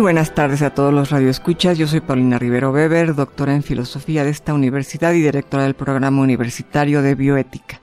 Muy 0.00 0.14
buenas 0.14 0.34
tardes 0.34 0.62
a 0.62 0.70
todos 0.70 0.94
los 0.94 1.10
radioescuchas. 1.10 1.76
Yo 1.76 1.86
soy 1.86 2.00
Paulina 2.00 2.38
Rivero 2.38 2.72
Weber, 2.72 3.14
doctora 3.14 3.54
en 3.54 3.62
filosofía 3.62 4.24
de 4.24 4.30
esta 4.30 4.54
universidad 4.54 5.12
y 5.12 5.20
directora 5.20 5.64
del 5.64 5.74
programa 5.74 6.22
universitario 6.22 7.02
de 7.02 7.14
bioética. 7.14 7.82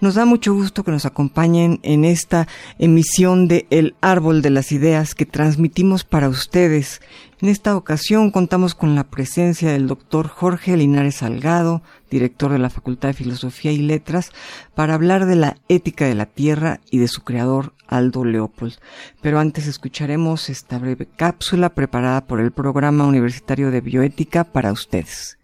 Nos 0.00 0.14
da 0.14 0.26
mucho 0.26 0.54
gusto 0.54 0.84
que 0.84 0.92
nos 0.92 1.06
acompañen 1.06 1.80
en 1.82 2.04
esta 2.04 2.46
emisión 2.78 3.48
de 3.48 3.66
El 3.70 3.96
Árbol 4.00 4.42
de 4.42 4.50
las 4.50 4.70
Ideas 4.70 5.16
que 5.16 5.26
transmitimos 5.26 6.04
para 6.04 6.28
ustedes. 6.28 7.00
En 7.42 7.50
esta 7.50 7.76
ocasión 7.76 8.30
contamos 8.30 8.74
con 8.74 8.94
la 8.94 9.04
presencia 9.04 9.70
del 9.70 9.88
doctor 9.88 10.28
Jorge 10.28 10.74
Linares 10.74 11.16
Salgado, 11.16 11.82
director 12.10 12.50
de 12.50 12.58
la 12.58 12.70
Facultad 12.70 13.10
de 13.10 13.14
Filosofía 13.14 13.72
y 13.72 13.78
Letras, 13.78 14.32
para 14.74 14.94
hablar 14.94 15.26
de 15.26 15.36
la 15.36 15.56
ética 15.68 16.06
de 16.06 16.14
la 16.14 16.24
Tierra 16.24 16.80
y 16.90 16.98
de 16.98 17.08
su 17.08 17.24
creador, 17.24 17.74
Aldo 17.88 18.24
Leopold. 18.24 18.76
Pero 19.20 19.38
antes 19.38 19.66
escucharemos 19.66 20.48
esta 20.48 20.78
breve 20.78 21.06
cápsula 21.14 21.74
preparada 21.74 22.26
por 22.26 22.40
el 22.40 22.52
Programa 22.52 23.06
Universitario 23.06 23.70
de 23.70 23.82
Bioética 23.82 24.44
para 24.44 24.72
ustedes. 24.72 25.38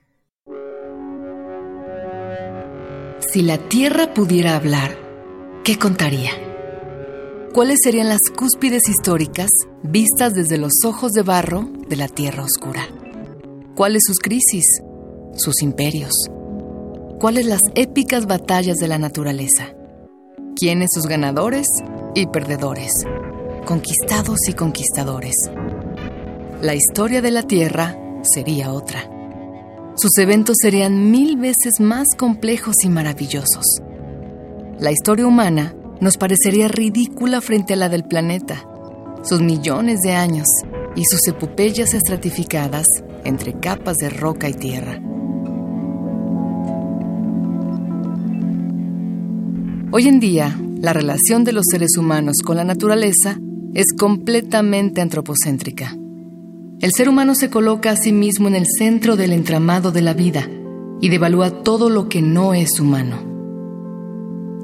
Si 3.21 3.43
la 3.43 3.59
Tierra 3.59 4.15
pudiera 4.15 4.57
hablar, 4.57 4.97
¿qué 5.63 5.79
contaría? 5.79 6.52
¿Cuáles 7.53 7.81
serían 7.85 8.09
las 8.09 8.23
cúspides 8.35 8.89
históricas 8.89 9.51
vistas 9.83 10.33
desde 10.33 10.57
los 10.57 10.73
ojos 10.87 11.13
de 11.13 11.21
barro 11.23 11.69
de 11.87 11.97
la 11.97 12.09
Tierra 12.09 12.45
oscura? 12.45 12.89
¿Cuáles 13.75 14.03
sus 14.07 14.21
crisis, 14.21 14.65
sus 15.35 15.61
imperios? 15.63 16.13
¿Cuáles 17.21 17.45
las 17.45 17.61
épicas 17.75 18.25
batallas 18.25 18.79
de 18.79 18.89
la 18.89 18.97
naturaleza? 18.97 19.75
¿Quiénes 20.57 20.91
sus 20.95 21.07
ganadores 21.07 21.67
y 22.15 22.27
perdedores, 22.27 22.93
conquistados 23.67 24.39
y 24.49 24.55
conquistadores. 24.55 25.35
La 26.63 26.75
historia 26.75 27.23
de 27.23 27.31
la 27.31 27.43
Tierra 27.43 27.97
sería 28.23 28.73
otra. 28.73 29.11
Sus 29.95 30.17
eventos 30.19 30.57
serían 30.61 31.11
mil 31.11 31.37
veces 31.37 31.81
más 31.81 32.09
complejos 32.17 32.77
y 32.83 32.89
maravillosos. 32.89 33.83
La 34.79 34.91
historia 34.91 35.27
humana 35.27 35.75
nos 36.03 36.17
parecería 36.17 36.67
ridícula 36.67 37.41
frente 37.41 37.75
a 37.75 37.77
la 37.77 37.89
del 37.89 38.03
planeta, 38.03 38.67
sus 39.23 39.41
millones 39.41 40.01
de 40.01 40.15
años 40.15 40.49
y 40.97 41.05
sus 41.05 41.21
epopeyas 41.29 41.95
estratificadas 41.95 42.87
entre 43.25 43.53
capas 43.61 43.99
de 43.99 44.11
roca 44.11 44.49
y 44.49 44.55
tierra. 44.55 45.01
Hoy 49.93 50.09
en 50.09 50.19
día, 50.19 50.59
la 50.81 50.93
relación 50.93 51.45
de 51.45 51.53
los 51.53 51.67
seres 51.71 51.97
humanos 51.97 52.39
con 52.45 52.57
la 52.57 52.65
naturaleza 52.65 53.39
es 53.73 53.93
completamente 53.97 55.03
antropocéntrica. 55.03 55.97
El 56.81 56.91
ser 56.91 57.09
humano 57.09 57.37
se 57.37 57.49
coloca 57.49 57.93
a 57.93 57.97
sí 57.97 58.13
mismo 58.13 58.49
en 58.49 58.57
el 58.57 58.67
centro 58.67 59.15
del 59.15 59.33
entramado 59.33 59.93
de 59.93 60.03
la 60.03 60.15
vida 60.15 60.49
y 61.01 61.11
devalúa 61.11 61.63
todo 61.63 61.91
lo 61.91 62.09
que 62.09 62.23
no 62.23 62.55
es 62.55 62.81
humano. 62.81 63.23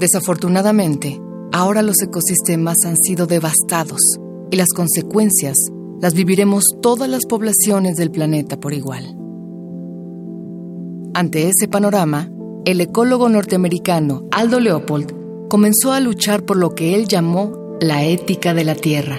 Desafortunadamente, 0.01 1.21
ahora 1.53 1.83
los 1.83 2.01
ecosistemas 2.03 2.77
han 2.85 2.97
sido 2.97 3.27
devastados 3.27 4.01
y 4.51 4.57
las 4.57 4.69
consecuencias 4.75 5.57
las 6.01 6.15
viviremos 6.15 6.65
todas 6.81 7.09
las 7.09 7.27
poblaciones 7.27 7.97
del 7.97 8.11
planeta 8.11 8.59
por 8.59 8.73
igual. 8.73 9.17
Ante 11.15 11.49
ese 11.49 11.69
panorama, 11.69 12.31
el 12.65 12.81
ecólogo 12.81 13.29
norteamericano 13.29 14.29
Aldo 14.31 14.61
Leopold 14.61 15.49
comenzó 15.49 15.93
a 15.93 16.01
luchar 16.01 16.45
por 16.45 16.57
lo 16.57 16.75
que 16.75 16.95
él 16.95 17.09
llamó 17.09 17.77
la 17.81 18.05
ética 18.05 18.55
de 18.55 18.65
la 18.65 18.75
tierra. 18.75 19.19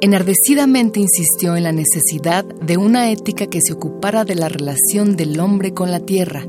Enardecidamente 0.00 1.00
insistió 1.00 1.56
en 1.56 1.62
la 1.62 1.72
necesidad 1.72 2.44
de 2.44 2.76
una 2.76 3.10
ética 3.10 3.46
que 3.46 3.60
se 3.64 3.72
ocupara 3.72 4.24
de 4.24 4.34
la 4.34 4.48
relación 4.48 5.16
del 5.16 5.40
hombre 5.40 5.72
con 5.72 5.90
la 5.90 6.00
tierra, 6.00 6.46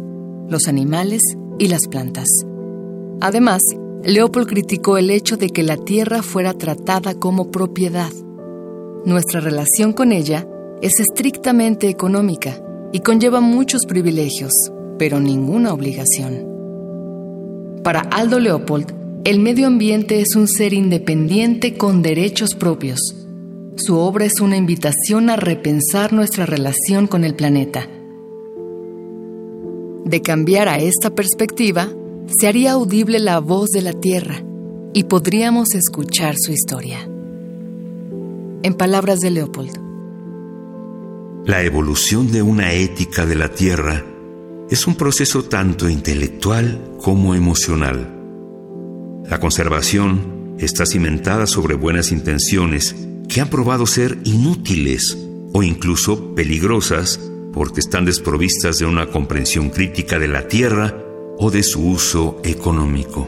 los 0.49 0.67
animales 0.67 1.21
y 1.57 1.69
las 1.69 1.87
plantas. 1.89 2.27
Además, 3.21 3.61
Leopold 4.05 4.47
criticó 4.47 4.99
el 4.99 5.09
hecho 5.09 5.35
de 5.35 5.49
que 5.49 5.63
la 5.63 5.77
tierra 5.77 6.21
fuera 6.21 6.53
tratada 6.53 7.15
como 7.15 7.49
propiedad. 7.49 8.11
Nuestra 9.03 9.39
relación 9.39 9.93
con 9.93 10.11
ella 10.11 10.47
es 10.83 10.99
estrictamente 10.99 11.89
económica 11.89 12.61
y 12.93 12.99
conlleva 12.99 13.41
muchos 13.41 13.81
privilegios, 13.87 14.51
pero 14.99 15.19
ninguna 15.19 15.73
obligación. 15.73 16.45
Para 17.83 18.01
Aldo 18.01 18.39
Leopold, 18.39 18.93
el 19.23 19.39
medio 19.39 19.65
ambiente 19.65 20.21
es 20.21 20.35
un 20.35 20.47
ser 20.47 20.73
independiente 20.73 21.75
con 21.75 22.03
derechos 22.03 22.53
propios. 22.53 22.99
Su 23.75 23.97
obra 23.97 24.25
es 24.25 24.39
una 24.39 24.55
invitación 24.55 25.31
a 25.31 25.35
repensar 25.35 26.13
nuestra 26.13 26.45
relación 26.45 27.07
con 27.07 27.23
el 27.23 27.33
planeta. 27.33 27.89
De 30.05 30.21
cambiar 30.21 30.67
a 30.67 30.77
esta 30.77 31.09
perspectiva, 31.09 31.89
se 32.27 32.47
haría 32.47 32.71
audible 32.71 33.19
la 33.19 33.39
voz 33.39 33.69
de 33.71 33.81
la 33.81 33.93
Tierra 33.93 34.43
y 34.93 35.03
podríamos 35.03 35.75
escuchar 35.75 36.35
su 36.37 36.51
historia. 36.51 37.01
En 38.63 38.73
palabras 38.73 39.19
de 39.19 39.29
Leopold. 39.29 39.77
La 41.45 41.61
evolución 41.61 42.31
de 42.31 42.41
una 42.41 42.73
ética 42.73 43.25
de 43.25 43.35
la 43.35 43.49
Tierra 43.49 44.03
es 44.69 44.87
un 44.87 44.95
proceso 44.95 45.43
tanto 45.43 45.87
intelectual 45.87 46.95
como 46.99 47.35
emocional. 47.35 48.11
La 49.29 49.39
conservación 49.39 50.55
está 50.57 50.85
cimentada 50.87 51.45
sobre 51.45 51.75
buenas 51.75 52.11
intenciones 52.11 52.95
que 53.29 53.41
han 53.41 53.49
probado 53.49 53.85
ser 53.85 54.17
inútiles 54.23 55.17
o 55.53 55.61
incluso 55.61 56.33
peligrosas 56.33 57.19
porque 57.53 57.79
están 57.79 58.05
desprovistas 58.05 58.79
de 58.79 58.85
una 58.85 59.11
comprensión 59.11 59.69
crítica 59.69 60.17
de 60.17 60.27
la 60.27 60.47
tierra 60.47 61.04
o 61.37 61.51
de 61.51 61.63
su 61.63 61.85
uso 61.85 62.37
económico. 62.43 63.27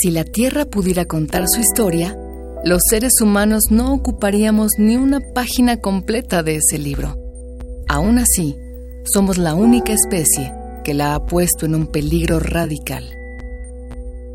Si 0.00 0.10
la 0.10 0.24
tierra 0.24 0.64
pudiera 0.64 1.04
contar 1.04 1.44
su 1.46 1.60
historia, 1.60 2.16
los 2.64 2.80
seres 2.88 3.20
humanos 3.20 3.64
no 3.70 3.92
ocuparíamos 3.94 4.72
ni 4.78 4.96
una 4.96 5.20
página 5.32 5.76
completa 5.76 6.42
de 6.42 6.56
ese 6.56 6.78
libro. 6.78 7.16
Aún 7.88 8.18
así, 8.18 8.56
somos 9.04 9.38
la 9.38 9.54
única 9.54 9.92
especie 9.92 10.52
que 10.84 10.94
la 10.94 11.14
ha 11.14 11.26
puesto 11.26 11.66
en 11.66 11.74
un 11.74 11.86
peligro 11.86 12.40
radical. 12.40 13.04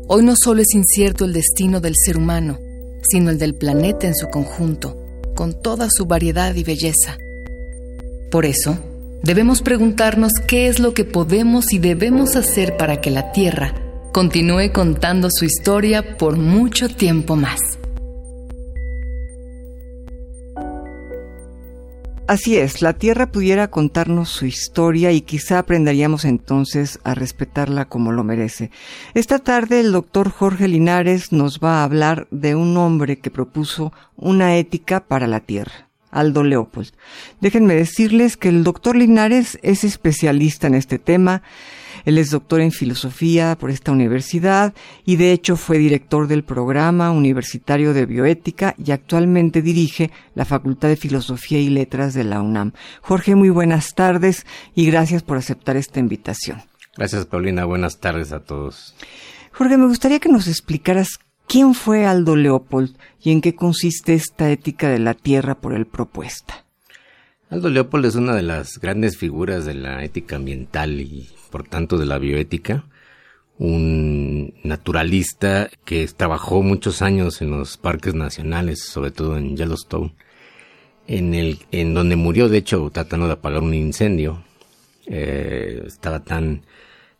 Hoy 0.08 0.22
no 0.22 0.34
solo 0.42 0.62
es 0.62 0.74
incierto 0.74 1.26
el 1.26 1.34
destino 1.34 1.80
del 1.80 1.94
ser 1.96 2.16
humano, 2.16 2.58
sino 3.02 3.30
el 3.30 3.38
del 3.38 3.54
planeta 3.54 4.06
en 4.06 4.14
su 4.14 4.28
conjunto, 4.28 4.96
con 5.38 5.52
toda 5.52 5.86
su 5.88 6.04
variedad 6.04 6.52
y 6.56 6.64
belleza. 6.64 7.16
Por 8.28 8.44
eso, 8.44 8.76
debemos 9.22 9.62
preguntarnos 9.62 10.32
qué 10.48 10.66
es 10.66 10.80
lo 10.80 10.94
que 10.94 11.04
podemos 11.04 11.72
y 11.72 11.78
debemos 11.78 12.34
hacer 12.34 12.76
para 12.76 13.00
que 13.00 13.12
la 13.12 13.30
Tierra 13.30 13.72
continúe 14.12 14.72
contando 14.72 15.28
su 15.30 15.44
historia 15.44 16.16
por 16.16 16.38
mucho 16.38 16.88
tiempo 16.88 17.36
más. 17.36 17.60
Así 22.28 22.58
es, 22.58 22.82
la 22.82 22.92
Tierra 22.92 23.32
pudiera 23.32 23.70
contarnos 23.70 24.28
su 24.28 24.44
historia 24.44 25.12
y 25.12 25.22
quizá 25.22 25.60
aprenderíamos 25.60 26.26
entonces 26.26 27.00
a 27.02 27.14
respetarla 27.14 27.86
como 27.86 28.12
lo 28.12 28.22
merece. 28.22 28.70
Esta 29.14 29.38
tarde 29.38 29.80
el 29.80 29.92
doctor 29.92 30.28
Jorge 30.30 30.68
Linares 30.68 31.32
nos 31.32 31.58
va 31.58 31.80
a 31.80 31.84
hablar 31.84 32.28
de 32.30 32.54
un 32.54 32.76
hombre 32.76 33.18
que 33.18 33.30
propuso 33.30 33.94
una 34.14 34.58
ética 34.58 35.00
para 35.00 35.26
la 35.26 35.40
Tierra. 35.40 35.88
Aldo 36.10 36.44
Leopold. 36.44 36.90
Déjenme 37.40 37.74
decirles 37.74 38.36
que 38.36 38.50
el 38.50 38.62
doctor 38.62 38.94
Linares 38.94 39.58
es 39.62 39.82
especialista 39.82 40.66
en 40.66 40.74
este 40.74 40.98
tema. 40.98 41.42
Él 42.04 42.18
es 42.18 42.30
doctor 42.30 42.60
en 42.60 42.72
filosofía 42.72 43.56
por 43.58 43.70
esta 43.70 43.92
universidad 43.92 44.74
y 45.04 45.16
de 45.16 45.32
hecho 45.32 45.56
fue 45.56 45.78
director 45.78 46.26
del 46.26 46.44
programa 46.44 47.10
universitario 47.10 47.94
de 47.94 48.06
bioética 48.06 48.74
y 48.78 48.92
actualmente 48.92 49.62
dirige 49.62 50.10
la 50.34 50.44
Facultad 50.44 50.88
de 50.88 50.96
Filosofía 50.96 51.60
y 51.60 51.68
Letras 51.68 52.14
de 52.14 52.24
la 52.24 52.40
UNAM. 52.40 52.72
Jorge, 53.02 53.34
muy 53.34 53.50
buenas 53.50 53.94
tardes 53.94 54.46
y 54.74 54.86
gracias 54.86 55.22
por 55.22 55.36
aceptar 55.36 55.76
esta 55.76 56.00
invitación. 56.00 56.62
Gracias, 56.96 57.26
Paulina. 57.26 57.64
Buenas 57.64 57.98
tardes 57.98 58.32
a 58.32 58.40
todos. 58.40 58.94
Jorge, 59.52 59.76
me 59.76 59.86
gustaría 59.86 60.18
que 60.18 60.28
nos 60.28 60.48
explicaras 60.48 61.20
quién 61.46 61.74
fue 61.74 62.06
Aldo 62.06 62.36
Leopold 62.36 62.96
y 63.20 63.32
en 63.32 63.40
qué 63.40 63.54
consiste 63.54 64.14
esta 64.14 64.50
ética 64.50 64.88
de 64.88 64.98
la 64.98 65.14
tierra 65.14 65.54
por 65.54 65.74
él 65.74 65.86
propuesta. 65.86 66.67
Aldo 67.50 67.70
Leopold 67.70 68.04
es 68.04 68.14
una 68.14 68.34
de 68.34 68.42
las 68.42 68.78
grandes 68.78 69.16
figuras 69.16 69.64
de 69.64 69.72
la 69.72 70.04
ética 70.04 70.36
ambiental 70.36 71.00
y 71.00 71.28
por 71.50 71.66
tanto 71.66 71.96
de 71.96 72.04
la 72.04 72.18
bioética, 72.18 72.84
un 73.56 74.52
naturalista 74.64 75.70
que 75.86 76.06
trabajó 76.08 76.62
muchos 76.62 77.00
años 77.00 77.40
en 77.40 77.50
los 77.50 77.78
parques 77.78 78.14
nacionales, 78.14 78.82
sobre 78.82 79.12
todo 79.12 79.38
en 79.38 79.56
Yellowstone, 79.56 80.14
en 81.06 81.34
el 81.34 81.58
en 81.72 81.94
donde 81.94 82.16
murió 82.16 82.50
de 82.50 82.58
hecho 82.58 82.90
tratando 82.92 83.26
de 83.26 83.32
apagar 83.32 83.62
un 83.62 83.72
incendio. 83.72 84.44
Eh, 85.06 85.84
estaba 85.86 86.22
tan 86.22 86.62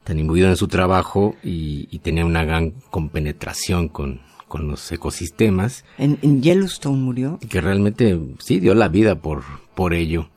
tan 0.05 0.19
imbuido 0.19 0.49
en 0.49 0.57
su 0.57 0.69
trabajo 0.69 1.37
y, 1.43 1.99
tenía 2.01 2.25
una 2.25 2.45
gran 2.45 2.71
compenetración 2.91 3.89
con, 3.89 4.21
con 4.49 4.69
los 4.69 4.91
ecosistemas. 4.91 5.85
¿En, 5.99 6.19
¿En, 6.23 6.43
Yellowstone 6.43 6.99
murió? 6.99 7.39
Que 7.49 7.61
realmente 7.61 8.19
sí 8.39 8.59
dio 8.61 8.75
la 8.75 8.89
vida 8.89 9.17
por, 9.17 9.43
por 9.75 9.95
ello. 9.95 10.29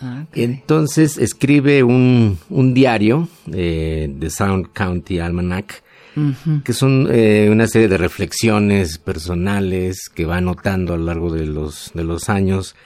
Ah, 0.00 0.26
Entonces 0.34 1.18
escribe 1.18 1.82
un, 1.82 2.38
un 2.50 2.74
diario 2.74 3.28
eh, 3.52 4.08
de 4.14 4.30
Sound 4.30 4.72
County 4.72 5.18
Almanac, 5.18 5.82
que 6.62 6.72
son 6.72 7.08
eh, 7.10 7.48
una 7.50 7.66
serie 7.66 7.88
de 7.88 7.98
reflexiones 7.98 8.98
personales 8.98 10.08
que 10.08 10.26
va 10.26 10.36
anotando 10.36 10.94
a 10.94 10.96
lo 10.96 11.06
largo 11.06 11.32
de 11.32 11.44
los, 11.44 11.90
de 11.92 12.04
los 12.04 12.28
años 12.28 12.76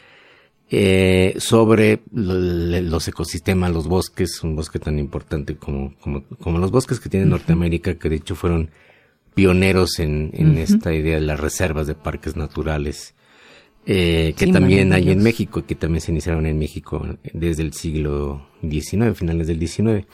eh, 0.70 1.34
sobre 1.38 2.00
los 2.12 3.08
ecosistemas, 3.08 3.72
los 3.72 3.86
bosques, 3.86 4.42
un 4.42 4.56
bosque 4.56 4.78
tan 4.78 4.98
importante 4.98 5.56
como, 5.56 5.94
como, 6.00 6.24
como 6.40 6.58
los 6.58 6.70
bosques 6.70 7.00
que 7.00 7.08
tiene 7.08 7.26
Norteamérica, 7.26 7.94
que 7.94 8.08
de 8.08 8.16
hecho 8.16 8.34
fueron 8.34 8.70
pioneros 9.38 10.00
en, 10.00 10.30
en 10.32 10.58
esta 10.58 10.92
idea 10.92 11.14
de 11.14 11.20
las 11.20 11.38
reservas 11.38 11.86
de 11.86 11.94
parques 11.94 12.34
naturales 12.36 13.14
eh, 13.90 14.34
que 14.36 14.48
también 14.48 14.92
hay 14.92 15.10
en 15.10 15.22
México, 15.22 15.64
que 15.64 15.74
también 15.74 16.02
se 16.02 16.10
iniciaron 16.10 16.44
en 16.44 16.58
México 16.58 17.06
desde 17.32 17.62
el 17.62 17.72
siglo 17.72 18.46
XIX, 18.60 19.16
finales 19.16 19.46
del 19.46 19.66
XIX. 19.66 20.06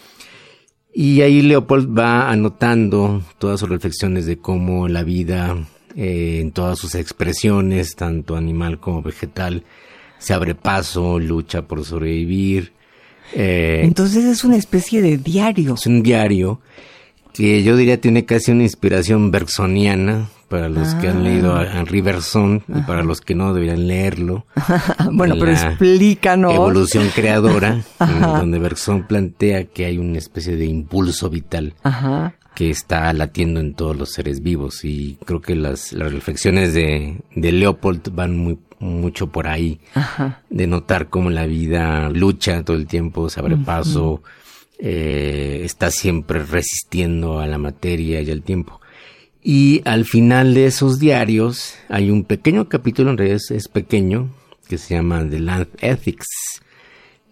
Y 0.93 1.23
ahí 1.23 1.43
Leopold 1.43 1.99
va 1.99 2.31
anotando 2.31 3.23
todas 3.39 3.59
sus 3.59 3.69
reflexiones 3.69 4.27
de 4.27 4.37
cómo 4.37 4.87
la 4.87 5.03
vida, 5.03 5.57
eh, 5.97 6.39
en 6.41 6.53
todas 6.53 6.79
sus 6.79 6.95
expresiones, 6.95 7.97
tanto 7.97 8.37
animal 8.37 8.79
como 8.79 9.03
vegetal, 9.03 9.65
se 10.19 10.35
abre 10.35 10.55
paso, 10.55 11.19
lucha 11.19 11.63
por 11.63 11.85
sobrevivir. 11.85 12.75
Eh, 13.33 13.81
Entonces 13.83 14.25
es 14.25 14.45
una 14.45 14.57
especie 14.57 15.03
de 15.03 15.17
diario. 15.17 15.75
Es 15.75 15.87
un 15.87 16.03
diario 16.03 16.61
que 17.35 17.63
yo 17.63 17.77
diría 17.77 18.01
tiene 18.01 18.25
casi 18.25 18.53
una 18.53 18.63
inspiración 18.63 19.31
bersoniana, 19.31 20.29
para 20.49 20.69
los 20.69 20.95
que 20.95 21.09
han 21.09 21.25
leído 21.25 21.57
a 21.57 21.65
Henri 21.65 22.01
Bergson 22.01 22.63
y 22.69 22.81
para 22.83 23.03
los 23.03 23.21
que 23.21 23.35
no 23.35 23.53
deberían 23.53 23.89
leerlo. 23.89 24.47
bueno, 25.13 25.35
pero 25.39 25.51
explícanos. 25.51 26.55
Evolución 26.55 27.09
creadora, 27.13 27.83
donde 27.99 28.61
Bergson 28.61 29.05
plantea 29.05 29.65
que 29.65 29.87
hay 29.87 29.99
una 29.99 30.19
especie 30.19 30.57
de 30.57 30.67
impulso 30.67 31.29
vital 31.29 31.75
que 32.55 32.71
está 32.71 33.13
latiendo 33.13 33.59
en 33.59 33.75
todos 33.75 33.97
los 33.97 34.13
seres 34.13 34.45
vivos 34.45 34.85
y 34.85 35.19
creo 35.25 35.41
que 35.41 35.57
las, 35.57 35.93
las 35.93 36.13
reflexiones 36.13 36.73
de, 36.73 37.21
de 37.35 37.51
Leopold 37.51 38.15
van 38.15 38.39
muy 38.39 38.59
mucho 38.79 39.29
por 39.29 39.49
ahí, 39.49 39.81
de 40.51 40.67
notar 40.67 41.09
cómo 41.09 41.31
la 41.31 41.47
vida 41.47 42.11
lucha 42.11 42.63
todo 42.65 42.77
el 42.77 42.87
tiempo, 42.87 43.31
se 43.31 43.41
abre 43.41 43.57
paso, 43.57 44.23
eh, 44.79 45.63
está 45.65 45.91
siempre 45.91 46.43
resistiendo 46.43 47.39
a 47.41 47.47
la 47.47 47.59
materia 47.59 48.21
y 48.21 48.31
al 48.31 48.43
tiempo. 48.43 48.81
Y 49.43 49.83
al 49.85 50.07
final 50.07 50.55
de 50.55 50.67
esos 50.67 50.99
diarios 50.99 51.75
hay 51.89 52.11
un 52.11 52.25
pequeño 52.25 52.69
capítulo, 52.69 53.11
en 53.11 53.19
realidad 53.19 53.41
es, 53.51 53.69
pequeño, 53.69 54.31
que 54.69 54.79
se 54.79 54.95
llama 54.95 55.29
The 55.29 55.39
Land 55.39 55.69
Ethics, 55.81 56.63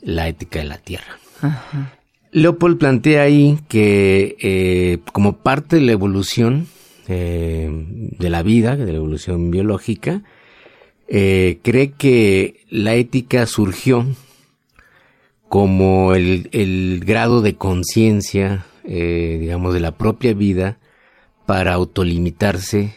la 0.03 0.29
ética 0.29 0.59
de 0.59 0.65
la 0.67 0.79
tierra. 0.79 1.19
Leopold 2.33 2.79
plantea 2.79 3.23
ahí 3.23 3.59
que 3.69 4.37
eh, 4.41 4.99
como 5.13 5.39
parte 5.39 5.77
de 5.77 5.83
la 5.83 5.93
evolución 5.93 6.67
eh, 7.09 7.71
de 8.19 8.31
la 8.31 8.43
vida, 8.43 8.77
de 8.77 8.93
la 8.93 8.99
evolución 8.99 9.51
biológica, 9.51 10.23
eh, 11.09 11.59
cree 11.63 11.93
que 11.93 12.61
la 12.71 12.95
ética 12.95 13.47
surgió 13.47 14.07
como 15.53 16.15
el, 16.15 16.49
el 16.53 17.03
grado 17.05 17.43
de 17.43 17.57
conciencia, 17.57 18.65
digamos, 18.85 19.75
de 19.75 19.81
la 19.81 19.99
propia 19.99 20.33
vida 20.33 20.79
para 21.45 21.75
autolimitarse, 21.75 22.95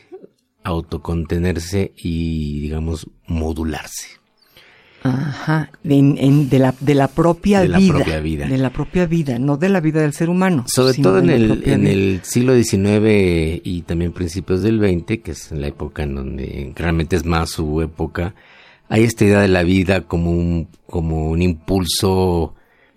autocontenerse 0.64 1.92
y, 1.98 2.62
digamos, 2.62 3.10
modularse. 3.28 4.08
Ajá, 5.04 5.70
de, 5.84 6.48
la, 6.58 6.74
de 6.80 6.96
la 6.96 7.10
propia 7.10 7.60
de 7.60 7.68
vida. 7.68 8.00
La 8.00 8.06
propia 8.06 8.20
vida. 8.22 8.48
De 8.48 8.58
la 8.58 8.70
propia 8.70 9.06
vida, 9.06 9.38
no 9.38 9.58
de 9.58 9.68
la 9.68 9.82
vida 9.82 10.00
del 10.00 10.14
ser 10.14 10.30
humano. 10.30 10.64
Sobre 10.68 10.94
todo 10.94 11.20
en, 11.20 11.32
el, 11.32 11.62
en 11.66 11.86
el 11.86 12.22
siglo 12.24 12.56
XIX 12.56 13.60
y 13.66 13.84
también 13.86 14.14
principios 14.14 14.62
del 14.62 14.80
XX, 14.80 15.22
que 15.22 15.32
es 15.32 15.52
la 15.52 15.68
época 15.68 16.04
en 16.04 16.16
donde 16.16 16.72
realmente 16.74 17.18
es 17.18 17.26
más 17.26 17.50
su 17.50 17.82
época, 17.82 18.34
hay 18.90 19.04
esta 19.04 19.26
idea 19.26 19.42
de 19.42 19.48
la 19.48 19.64
vida 19.64 20.02
como 20.02 20.32
un, 20.32 20.68
como 20.88 21.30
un 21.30 21.42
impulso 21.42 22.54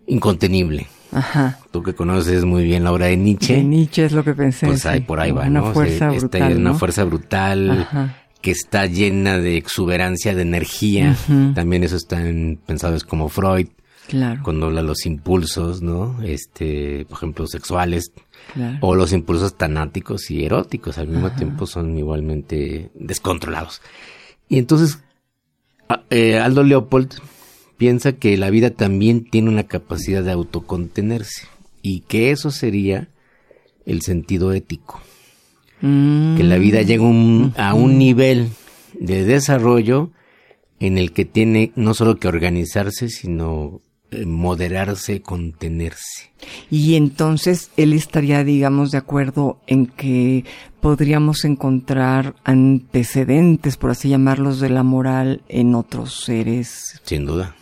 incontenible. 0.06 0.86
Ajá. 1.12 1.58
Tú 1.70 1.82
que 1.82 1.94
conoces 1.94 2.44
muy 2.44 2.64
bien 2.64 2.84
la 2.84 2.92
obra 2.92 3.06
de 3.06 3.16
Nietzsche. 3.16 3.56
De 3.56 3.64
Nietzsche 3.64 4.04
es 4.04 4.12
lo 4.12 4.24
que 4.24 4.34
pensé. 4.34 4.66
Pues 4.66 4.84
ahí 4.86 5.00
por 5.00 5.20
ahí 5.20 5.30
va, 5.30 5.46
una 5.46 5.62
Fuerza 5.72 6.10
brutal, 6.10 6.56
una 6.56 6.74
fuerza 6.74 7.04
brutal 7.04 8.12
que 8.40 8.50
está 8.50 8.86
llena 8.86 9.38
de 9.38 9.56
exuberancia 9.56 10.34
de 10.34 10.42
energía. 10.42 11.16
También 11.54 11.84
eso 11.84 11.96
están 11.96 12.58
pensados 12.66 13.04
como 13.04 13.28
Freud. 13.28 13.68
Claro. 14.08 14.40
Cuando 14.42 14.66
habla 14.66 14.80
los 14.80 15.04
impulsos, 15.04 15.82
¿no? 15.82 16.22
Este, 16.22 17.04
por 17.10 17.18
ejemplo, 17.18 17.46
sexuales. 17.46 18.12
Claro. 18.54 18.78
O 18.80 18.94
los 18.94 19.12
impulsos 19.12 19.58
tanáticos 19.58 20.30
y 20.30 20.46
eróticos 20.46 20.96
al 20.96 21.08
mismo 21.08 21.30
tiempo 21.32 21.66
son 21.66 21.98
igualmente 21.98 22.90
descontrolados. 22.94 23.82
Y 24.48 24.58
entonces, 24.58 25.00
eh, 26.10 26.38
Aldo 26.38 26.62
Leopold 26.62 27.14
piensa 27.76 28.12
que 28.12 28.36
la 28.36 28.50
vida 28.50 28.70
también 28.70 29.24
tiene 29.24 29.48
una 29.48 29.64
capacidad 29.64 30.22
de 30.22 30.32
autocontenerse 30.32 31.46
y 31.82 32.00
que 32.00 32.30
eso 32.30 32.50
sería 32.50 33.08
el 33.86 34.02
sentido 34.02 34.52
ético. 34.52 35.00
Que 35.80 36.42
la 36.42 36.58
vida 36.58 36.82
llega 36.82 37.04
a 37.04 37.74
un 37.74 37.98
nivel 37.98 38.48
de 38.98 39.24
desarrollo 39.24 40.10
en 40.80 40.98
el 40.98 41.12
que 41.12 41.24
tiene 41.24 41.70
no 41.76 41.94
solo 41.94 42.16
que 42.16 42.26
organizarse, 42.26 43.08
sino 43.08 43.80
moderarse, 44.24 45.20
contenerse. 45.22 46.30
Y 46.70 46.94
entonces 46.94 47.70
él 47.76 47.92
estaría, 47.92 48.44
digamos, 48.44 48.90
de 48.90 48.98
acuerdo 48.98 49.58
en 49.66 49.86
que 49.86 50.44
podríamos 50.80 51.44
encontrar 51.44 52.34
antecedentes, 52.44 53.76
por 53.76 53.90
así 53.90 54.08
llamarlos, 54.08 54.60
de 54.60 54.70
la 54.70 54.82
moral 54.82 55.42
en 55.48 55.74
otros 55.74 56.24
seres. 56.24 57.00
Sin 57.04 57.26
duda. 57.26 57.54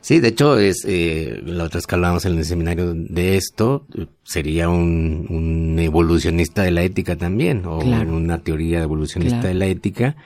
Sí, 0.00 0.20
de 0.20 0.28
hecho, 0.28 0.58
es 0.58 0.84
eh, 0.86 1.40
la 1.44 1.64
otra 1.64 1.78
vez 1.78 1.86
que 1.86 1.94
hablábamos 1.94 2.24
en 2.24 2.38
el 2.38 2.44
seminario 2.44 2.94
de 2.94 3.36
esto, 3.36 3.86
sería 4.22 4.68
un, 4.68 5.76
evolucionista 5.78 6.62
de 6.62 6.70
la 6.70 6.82
ética 6.82 7.16
también, 7.16 7.66
o 7.66 7.78
una 7.78 8.38
teoría 8.38 8.82
evolucionista 8.82 9.48
de 9.48 9.54
la 9.54 9.66
ética, 9.66 10.16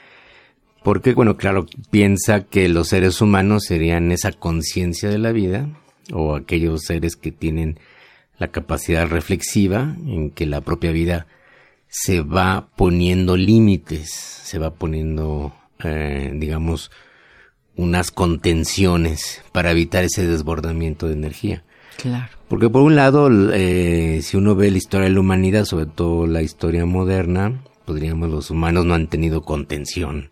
porque, 0.87 1.15
bueno, 1.15 1.37
claro, 1.37 1.67
piensa 1.91 2.45
que 2.45 2.69
los 2.69 2.91
seres 2.91 3.21
humanos 3.21 3.65
serían 3.65 4.13
esa 4.13 4.31
conciencia 4.31 5.09
de 5.09 5.19
la 5.19 5.33
vida, 5.33 5.69
o 6.13 6.37
aquellos 6.37 6.83
seres 6.83 7.17
que 7.17 7.33
tienen 7.33 7.81
la 8.39 8.53
capacidad 8.53 9.09
reflexiva, 9.09 9.97
en 10.07 10.31
que 10.31 10.47
la 10.47 10.61
propia 10.61 10.93
vida 10.93 11.27
se 11.89 12.21
va 12.21 12.69
poniendo 12.77 13.37
límites, 13.37 14.11
se 14.11 14.61
va 14.61 14.75
poniendo, 14.75 15.53
eh, 15.83 16.31
digamos, 16.37 16.93
unas 17.75 18.13
contenciones 18.13 19.43
para 19.51 19.73
evitar 19.73 20.05
ese 20.05 20.25
desbordamiento 20.25 21.09
de 21.09 21.15
energía. 21.15 21.65
Claro. 22.01 22.29
Porque 22.47 22.71
por 22.71 22.83
un 22.83 22.95
lado, 22.95 23.29
eh, 23.53 24.21
si 24.23 24.37
uno 24.37 24.55
ve 24.55 24.71
la 24.71 24.79
historia 24.79 25.09
de 25.09 25.15
la 25.15 25.21
humanidad, 25.21 25.65
sobre 25.65 25.87
todo 25.87 26.29
la 26.29 26.43
historia 26.43 26.87
moderna, 26.87 27.61
podríamos 27.85 28.31
los 28.31 28.53
humanos 28.53 28.85
no 28.85 28.95
han 28.95 29.09
tenido 29.09 29.43
contención. 29.43 30.31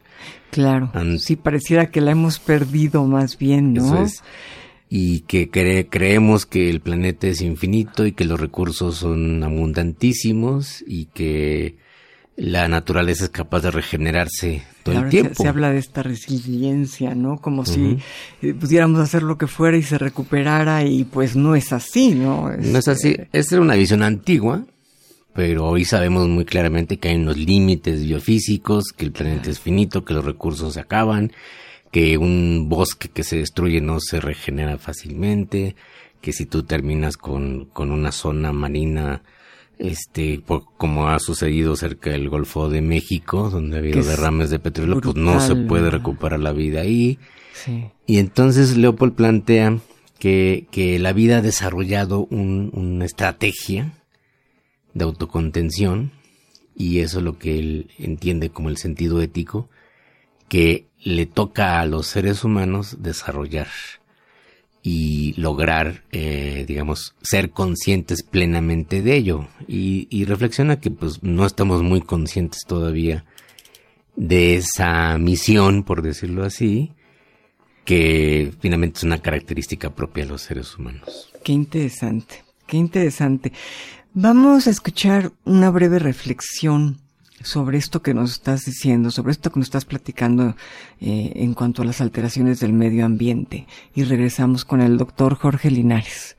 Claro. 0.51 0.93
sí, 1.19 1.37
pareciera 1.37 1.91
que 1.91 2.01
la 2.01 2.13
hemos 2.13 2.39
perdido 2.39 3.05
más 3.05 3.39
bien, 3.39 3.75
¿no? 3.75 3.87
Eso 3.87 4.03
es. 4.03 4.23
Y 4.89 5.21
que 5.21 5.51
creemos 5.51 6.47
que 6.47 6.71
el 6.71 6.81
planeta 6.81 7.27
es 7.27 7.41
infinito 7.41 8.07
y 8.07 8.13
que 8.13 8.25
los 8.25 8.39
recursos 8.39 8.97
son 8.97 9.43
abundantísimos 9.43 10.85
y 10.87 11.07
que 11.07 11.77
la 12.37 12.69
naturaleza 12.69 13.25
es 13.25 13.31
capaz 13.31 13.63
de 13.63 13.71
regenerarse 13.71 14.63
todo 14.83 14.99
el 15.01 15.09
tiempo. 15.09 15.35
Se, 15.43 15.49
habla 15.49 15.71
de 15.71 15.79
esta 15.79 16.03
resiliencia, 16.03 17.15
¿no? 17.15 17.39
Como 17.39 17.65
si 17.65 17.99
eh, 18.43 18.55
pudiéramos 18.55 19.01
hacer 19.01 19.23
lo 19.23 19.39
que 19.39 19.47
fuera 19.47 19.77
y 19.77 19.83
se 19.83 19.99
recuperara 19.99 20.85
y 20.85 21.05
pues 21.05 21.37
no 21.37 21.55
es 21.55 21.73
así, 21.73 22.15
¿no? 22.15 22.51
no 22.51 22.79
es 22.79 22.89
así. 22.89 23.11
Este, 23.11 23.29
Esa 23.33 23.55
era 23.57 23.63
una 23.63 23.75
visión 23.75 24.03
antigua, 24.03 24.65
pero 25.35 25.67
hoy 25.67 25.85
sabemos 25.85 26.29
muy 26.29 26.45
claramente 26.45 26.99
que 26.99 27.09
hay 27.09 27.17
unos 27.17 27.37
límites 27.37 28.05
biofísicos, 28.05 28.93
que 28.97 29.05
el 29.05 29.13
planeta 29.13 29.51
es 29.51 29.59
finito, 29.59 30.05
que 30.05 30.15
los 30.15 30.25
recursos 30.25 30.75
se 30.75 30.81
acaban, 30.81 31.33
que 31.91 32.17
un 32.17 32.69
bosque 32.69 33.09
que 33.09 33.25
se 33.25 33.39
destruye 33.39 33.81
no 33.81 33.99
se 33.99 34.21
regenera 34.21 34.79
fácilmente, 34.79 35.75
que 36.21 36.33
si 36.33 36.47
tú 36.47 36.63
terminas 36.63 37.17
con, 37.17 37.65
con 37.67 37.91
una 37.91 38.13
zona 38.13 38.53
marina 38.53 39.23
este, 39.79 40.41
como 40.77 41.09
ha 41.09 41.19
sucedido 41.19 41.75
cerca 41.75 42.11
del 42.11 42.29
Golfo 42.29 42.69
de 42.69 42.81
México, 42.81 43.51
donde 43.51 43.77
ha 43.77 43.81
habido 43.81 44.05
derrames 44.05 44.51
de 44.51 44.61
petróleo, 44.61 45.01
pues 45.01 45.17
no 45.17 45.41
se 45.41 45.57
puede 45.57 45.91
recuperar 45.91 46.39
la 46.39 46.53
vida 46.53 46.83
ahí. 46.83 47.19
Y 48.07 48.19
entonces 48.19 48.77
Leopold 48.77 49.15
plantea 49.15 49.79
que, 50.21 50.67
que 50.71 51.01
la 51.01 51.13
vida 51.13 51.39
ha 51.39 51.43
desarrollado 51.43 52.27
una 52.31 53.05
estrategia 53.05 53.93
de 54.95 55.05
autocontención, 55.05 56.13
y 56.77 57.01
eso 57.01 57.19
es 57.19 57.25
lo 57.25 57.39
que 57.39 57.59
él 57.59 57.91
entiende 57.99 58.51
como 58.51 58.69
el 58.69 58.77
sentido 58.79 59.21
ético, 59.21 59.69
que 60.49 60.87
le 61.03 61.27
toca 61.27 61.81
a 61.81 61.87
los 61.87 62.07
seres 62.07 62.45
humanos 62.45 62.97
desarrollar 63.01 63.69
y 64.87 65.33
lograr, 65.41 66.05
eh, 66.13 66.67
digamos, 66.69 67.15
ser 67.23 67.51
conscientes 67.51 68.23
plenamente 68.23 69.01
de 69.01 69.17
ello. 69.17 69.49
Y, 69.67 70.25
reflexiona 70.27 70.79
que 70.79 70.91
pues 70.91 71.23
no 71.23 71.47
estamos 71.47 71.83
muy 71.83 72.03
conscientes 72.03 72.65
todavía 72.67 73.25
de 74.15 74.57
esa 74.57 75.17
misión, 75.17 75.85
por 75.85 76.03
decirlo 76.03 76.45
así, 76.45 76.93
que 77.87 78.53
finalmente 78.61 78.99
es 78.99 79.05
una 79.05 79.23
característica 79.23 79.95
propia 79.95 80.25
de 80.25 80.31
los 80.31 80.43
seres 80.43 80.77
humanos. 80.77 81.33
Qué 81.43 81.53
interesante, 81.53 82.45
qué 82.67 82.77
interesante. 82.77 83.53
Vamos 84.17 84.69
a 84.69 84.71
escuchar 84.71 85.33
una 85.45 85.71
breve 85.71 85.99
reflexión 85.99 87.01
sobre 87.43 87.79
esto 87.79 88.01
que 88.01 88.15
nos 88.15 88.31
estás 88.31 88.65
diciendo, 88.65 89.11
sobre 89.11 89.33
esto 89.33 89.51
que 89.51 89.59
nos 89.59 89.67
estás 89.67 89.85
platicando 89.85 90.55
eh, 91.01 91.33
en 91.35 91.53
cuanto 91.53 91.83
a 91.83 91.85
las 91.85 92.01
alteraciones 92.01 92.61
del 92.61 92.73
medio 92.73 93.05
ambiente. 93.07 93.67
Y 93.93 94.05
regresamos 94.05 94.65
con 94.65 94.81
el 94.81 94.99
doctor 94.99 95.35
Jorge 95.35 95.69
Linares. 95.69 96.37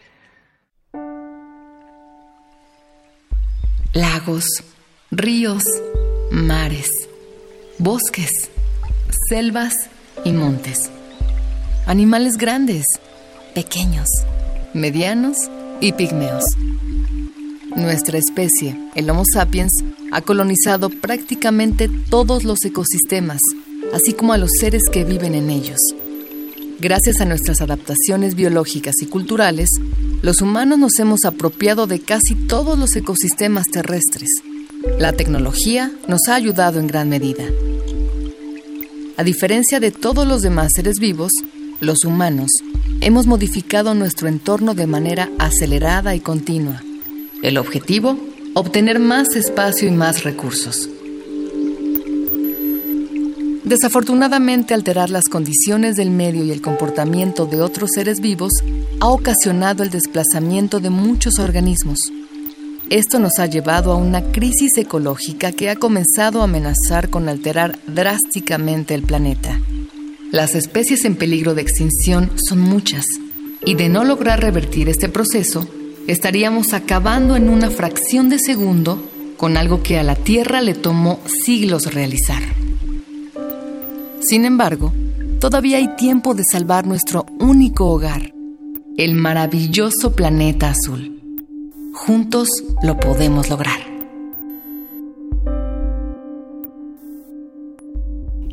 Lagos, 3.92 4.46
ríos, 5.12 5.66
mares, 6.32 6.90
bosques, 7.78 8.32
selvas 9.28 9.74
y 10.24 10.32
montes. 10.32 10.90
Animales 11.88 12.38
grandes, 12.38 12.86
pequeños, 13.54 14.08
medianos 14.74 15.36
y 15.82 15.92
pigmeos. 15.92 16.46
Nuestra 17.76 18.18
especie, 18.18 18.80
el 18.96 19.10
Homo 19.10 19.24
sapiens, 19.32 19.84
ha 20.14 20.22
colonizado 20.22 20.90
prácticamente 20.90 21.90
todos 22.10 22.46
los 22.46 22.64
ecosistemas, 22.64 23.42
así 23.94 24.14
como 24.14 24.32
a 24.32 24.38
los 24.38 24.52
seres 24.60 24.84
que 24.90 25.04
viven 25.04 25.36
en 25.36 25.50
ellos. 25.50 25.80
Gracias 26.80 27.20
a 27.20 27.26
nuestras 27.26 27.60
adaptaciones 27.60 28.36
biológicas 28.36 28.96
y 29.02 29.08
culturales, 29.08 29.70
los 30.22 30.42
humanos 30.42 30.80
nos 30.80 30.98
hemos 31.00 31.26
apropiado 31.26 31.86
de 31.86 32.00
casi 32.00 32.36
todos 32.48 32.80
los 32.80 32.96
ecosistemas 32.96 33.66
terrestres. 33.68 34.30
La 34.98 35.12
tecnología 35.12 35.92
nos 36.08 36.30
ha 36.30 36.36
ayudado 36.36 36.80
en 36.80 36.88
gran 36.88 37.10
medida. 37.10 37.44
A 39.18 39.24
diferencia 39.24 39.82
de 39.82 39.92
todos 39.92 40.26
los 40.26 40.42
demás 40.42 40.70
seres 40.74 41.00
vivos, 41.00 41.34
los 41.82 42.06
humanos 42.06 42.52
hemos 43.02 43.28
modificado 43.28 43.94
nuestro 43.96 44.30
entorno 44.30 44.76
de 44.76 44.88
manera 44.88 45.30
acelerada 45.40 46.16
y 46.16 46.22
continua. 46.22 46.85
El 47.46 47.60
objetivo, 47.60 48.18
obtener 48.56 48.98
más 48.98 49.36
espacio 49.36 49.88
y 49.88 49.92
más 49.92 50.24
recursos. 50.24 50.90
Desafortunadamente, 53.64 54.74
alterar 54.74 55.12
las 55.12 55.26
condiciones 55.26 55.96
del 55.96 56.10
medio 56.10 56.44
y 56.44 56.50
el 56.50 56.64
comportamiento 56.64 57.46
de 57.46 57.62
otros 57.62 57.92
seres 57.94 58.20
vivos 58.20 58.52
ha 59.00 59.10
ocasionado 59.10 59.84
el 59.84 59.92
desplazamiento 59.92 60.80
de 60.80 60.90
muchos 60.90 61.38
organismos. 61.38 62.00
Esto 62.90 63.20
nos 63.20 63.38
ha 63.38 63.46
llevado 63.46 63.92
a 63.92 63.98
una 63.98 64.24
crisis 64.32 64.76
ecológica 64.80 65.52
que 65.52 65.70
ha 65.70 65.76
comenzado 65.76 66.42
a 66.42 66.46
amenazar 66.46 67.12
con 67.12 67.30
alterar 67.30 67.78
drásticamente 67.86 68.96
el 68.96 69.04
planeta. 69.04 69.62
Las 70.32 70.56
especies 70.56 71.06
en 71.06 71.16
peligro 71.16 71.54
de 71.54 71.62
extinción 71.62 72.32
son 72.44 72.62
muchas, 72.62 73.06
y 73.64 73.76
de 73.76 73.88
no 73.88 74.04
lograr 74.04 74.42
revertir 74.42 74.90
este 74.90 75.10
proceso, 75.10 75.68
estaríamos 76.08 76.74
acabando 76.74 77.36
en 77.36 77.50
una 77.50 77.70
fracción 77.70 78.30
de 78.30 78.40
segundo 78.40 79.02
con 79.38 79.58
algo 79.58 79.84
que 79.84 79.98
a 79.98 80.04
la 80.04 80.16
Tierra 80.16 80.62
le 80.62 80.74
tomó 80.74 81.20
siglos 81.44 81.94
realizar. 81.94 82.42
Sin 84.22 84.46
embargo, 84.46 84.94
todavía 85.40 85.78
hay 85.78 85.96
tiempo 85.96 86.34
de 86.34 86.44
salvar 86.44 86.88
nuestro 86.88 87.26
único 87.40 87.88
hogar, 87.88 88.34
el 88.98 89.14
maravilloso 89.14 90.16
planeta 90.16 90.70
azul. 90.70 91.22
Juntos 91.94 92.50
lo 92.82 92.98
podemos 92.98 93.50
lograr. 93.50 93.95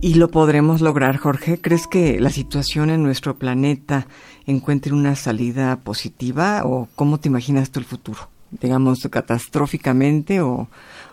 Y 0.02 0.14
lo 0.14 0.32
podremos 0.32 0.80
lograr, 0.80 1.16
Jorge. 1.16 1.61
¿Crees 1.61 1.87
que 1.87 2.18
la 2.18 2.30
situación 2.30 2.90
en 2.90 3.04
nuestro 3.04 3.37
planeta 3.37 4.09
encuentre 4.47 4.92
una 4.92 5.14
salida 5.14 5.76
positiva 5.76 6.62
o 6.64 6.88
cómo 6.97 7.21
te 7.21 7.28
imaginas 7.28 7.71
tú 7.71 7.78
el 7.78 7.87
futuro? 7.87 8.28
Digamos, 8.50 9.06
catastróficamente 9.09 10.40
o, 10.40 10.68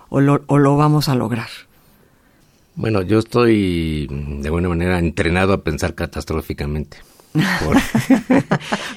o, 0.10 0.22
lo, 0.22 0.42
o 0.48 0.58
lo 0.58 0.76
vamos 0.76 1.08
a 1.08 1.14
lograr. 1.14 1.50
Bueno, 2.74 3.04
yo 3.04 3.20
estoy 3.20 4.08
de 4.10 4.50
buena 4.50 4.70
manera 4.70 4.98
entrenado 4.98 5.54
a 5.54 5.64
pensar 5.64 5.94
catastróficamente. 5.94 6.98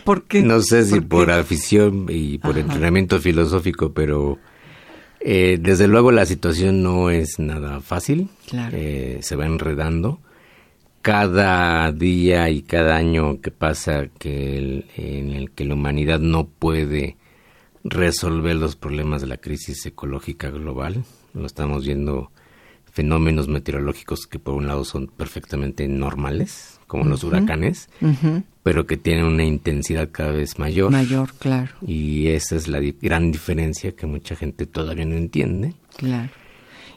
Por, 0.06 0.22
qué? 0.26 0.40
No 0.42 0.62
sé 0.62 0.84
si 0.86 1.02
por, 1.02 1.30
afición 1.30 2.06
y 2.08 2.38
por 2.38 2.56
entrenamiento 2.56 3.20
filosófico, 3.20 3.92
pero 3.92 4.38
eh, 5.24 5.58
desde 5.60 5.86
luego 5.86 6.10
la 6.10 6.26
situación 6.26 6.82
no 6.82 7.10
es 7.10 7.38
nada 7.38 7.80
fácil, 7.80 8.28
eh, 8.72 9.18
se 9.22 9.36
va 9.36 9.46
enredando. 9.46 10.20
Cada 11.00 11.90
día 11.90 12.48
y 12.50 12.62
cada 12.62 12.96
año 12.96 13.40
que 13.40 13.50
pasa 13.50 14.06
que 14.18 14.84
en 14.96 15.30
el 15.30 15.50
que 15.50 15.64
la 15.64 15.74
humanidad 15.74 16.20
no 16.20 16.46
puede 16.46 17.16
resolver 17.84 18.56
los 18.56 18.76
problemas 18.76 19.20
de 19.20 19.26
la 19.26 19.36
crisis 19.36 19.84
ecológica 19.86 20.50
global, 20.50 21.04
lo 21.34 21.46
estamos 21.46 21.84
viendo 21.84 22.30
fenómenos 22.92 23.48
meteorológicos 23.48 24.26
que 24.26 24.38
por 24.38 24.54
un 24.54 24.66
lado 24.66 24.84
son 24.84 25.08
perfectamente 25.08 25.88
normales, 25.88 26.78
como 26.86 27.04
los 27.04 27.24
huracanes, 27.24 27.88
pero 28.62 28.86
que 28.86 28.96
tienen 28.96 29.24
una 29.24 29.44
intensidad 29.44 30.10
cada 30.12 30.32
vez 30.32 30.58
mayor. 30.58 30.92
Mayor, 30.92 31.32
claro. 31.38 31.72
Y 31.86 32.28
esa 32.28 32.56
es 32.56 32.68
la 32.68 32.80
gran 32.80 33.32
diferencia 33.32 33.92
que 33.92 34.06
mucha 34.06 34.36
gente 34.36 34.66
todavía 34.66 35.04
no 35.04 35.16
entiende. 35.16 35.74
Claro. 35.96 36.30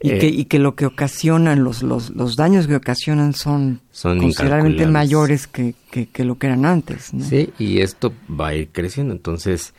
Y, 0.01 0.09
que, 0.09 0.27
eh, 0.27 0.29
y 0.29 0.45
que 0.45 0.59
lo 0.59 0.75
que 0.75 0.85
ocasionan, 0.85 1.63
los, 1.63 1.81
los, 1.81 2.11
los 2.11 2.35
daños 2.35 2.67
que 2.67 2.75
ocasionan 2.75 3.33
son, 3.33 3.81
son 3.91 4.19
considerablemente 4.19 4.85
mayores 4.85 5.47
que, 5.47 5.73
que, 5.89 6.23
lo 6.23 6.37
que 6.37 6.47
eran 6.47 6.65
antes. 6.65 7.13
¿no? 7.13 7.25
Sí, 7.25 7.49
y 7.57 7.79
esto 7.79 8.13
va 8.29 8.49
a 8.49 8.55
ir 8.55 8.69
creciendo. 8.71 9.13
Entonces, 9.13 9.73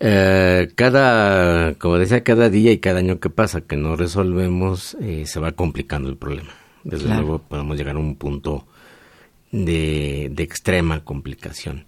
eh, 0.00 0.68
cada, 0.74 1.74
como 1.74 1.96
decía, 1.96 2.22
cada 2.24 2.50
día 2.50 2.72
y 2.72 2.78
cada 2.78 2.98
año 2.98 3.20
que 3.20 3.30
pasa 3.30 3.62
que 3.62 3.76
no 3.76 3.96
resolvemos, 3.96 4.96
eh, 5.00 5.24
se 5.26 5.40
va 5.40 5.52
complicando 5.52 6.10
el 6.10 6.16
problema. 6.16 6.50
Desde 6.84 7.08
luego 7.08 7.38
podemos 7.38 7.76
llegar 7.76 7.94
a 7.94 8.00
un 8.00 8.16
punto 8.16 8.66
de, 9.52 10.30
de 10.32 10.42
extrema 10.42 11.04
complicación. 11.04 11.86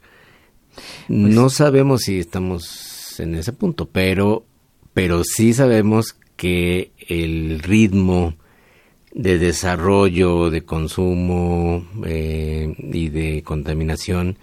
Pues 1.09 1.09
no 1.09 1.51
sabemos 1.51 2.03
si 2.03 2.21
estamos 2.21 3.19
en 3.19 3.35
ese 3.35 3.53
punto, 3.53 3.89
pero, 3.89 4.45
pero 4.93 5.23
sí 5.25 5.53
sabemos 5.55 6.17
que 6.37 6.93
el 7.09 7.61
ritmo 7.61 8.35
de 9.13 9.39
desarrollo, 9.39 10.51
de 10.51 10.65
consumo 10.65 11.87
eh, 12.05 12.75
y 12.79 13.09
de 13.09 13.43
contaminación 13.45 14.37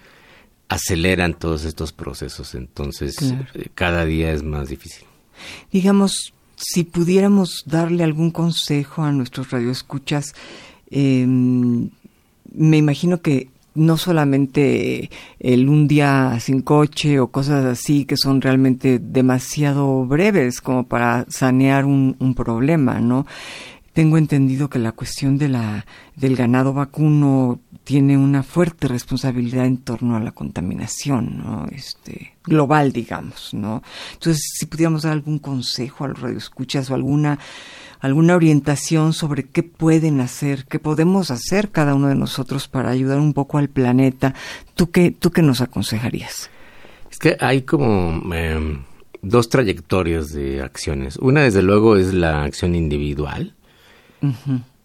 aceleran 0.69 1.33
todos 1.33 1.65
estos 1.65 1.91
procesos. 1.91 2.55
Entonces, 2.55 3.17
eh, 3.53 3.67
cada 3.75 4.05
día 4.05 4.31
es 4.31 4.43
más 4.43 4.69
difícil. 4.69 5.05
Digamos, 5.71 6.33
si 6.55 6.85
pudiéramos 6.85 7.63
darle 7.65 8.05
algún 8.05 8.31
consejo 8.31 9.03
a 9.03 9.11
nuestros 9.11 9.51
radioescuchas, 9.51 10.33
Em, 10.93 11.89
me 12.51 12.77
imagino 12.77 13.21
que 13.21 13.49
no 13.73 13.97
solamente 13.97 15.09
el 15.39 15.69
un 15.69 15.87
día 15.87 16.37
sin 16.39 16.61
coche 16.61 17.19
o 17.19 17.27
cosas 17.27 17.65
así 17.65 18.05
que 18.05 18.17
son 18.17 18.41
realmente 18.41 18.99
demasiado 18.99 20.05
breves 20.05 20.61
como 20.61 20.85
para 20.85 21.25
sanear 21.29 21.85
un, 21.85 22.33
problema, 22.35 22.99
¿no? 22.99 23.25
Tengo 23.93 24.17
entendido 24.17 24.69
que 24.69 24.79
la 24.79 24.93
cuestión 24.93 25.37
de 25.37 25.49
la, 25.49 25.85
del 26.15 26.35
ganado 26.35 26.73
vacuno 26.73 27.59
tiene 27.83 28.17
una 28.17 28.43
fuerte 28.43 28.87
responsabilidad 28.87 29.65
en 29.65 29.77
torno 29.77 30.15
a 30.15 30.19
la 30.19 30.31
contaminación, 30.31 31.39
¿no? 31.39 31.67
Este, 31.71 32.35
global, 32.43 32.93
digamos, 32.93 33.53
¿no? 33.53 33.83
Entonces, 34.13 34.43
si 34.53 34.65
pudiéramos 34.65 35.03
dar 35.03 35.13
algún 35.13 35.39
consejo 35.39 36.05
a 36.05 36.09
los 36.09 36.21
radioescuchas 36.21 36.89
o 36.89 36.95
alguna, 36.95 37.39
alguna 37.99 38.35
orientación 38.35 39.13
sobre 39.13 39.43
qué 39.43 39.63
pueden 39.63 40.21
hacer, 40.21 40.65
qué 40.65 40.79
podemos 40.79 41.31
hacer 41.31 41.69
cada 41.69 41.93
uno 41.95 42.07
de 42.07 42.15
nosotros 42.15 42.67
para 42.67 42.91
ayudar 42.91 43.19
un 43.19 43.33
poco 43.33 43.57
al 43.57 43.69
planeta, 43.69 44.33
¿tú 44.75 44.91
qué, 44.91 45.11
tú 45.11 45.31
qué 45.31 45.41
nos 45.41 45.59
aconsejarías? 45.59 46.49
Es 47.11 47.19
que 47.19 47.35
hay 47.39 47.63
como 47.63 48.33
em, 48.33 48.83
dos 49.21 49.49
trayectorias 49.49 50.31
de 50.31 50.61
acciones. 50.61 51.17
Una, 51.17 51.43
desde 51.43 51.61
luego, 51.61 51.97
es 51.97 52.13
la 52.13 52.43
acción 52.43 52.75
individual, 52.75 53.53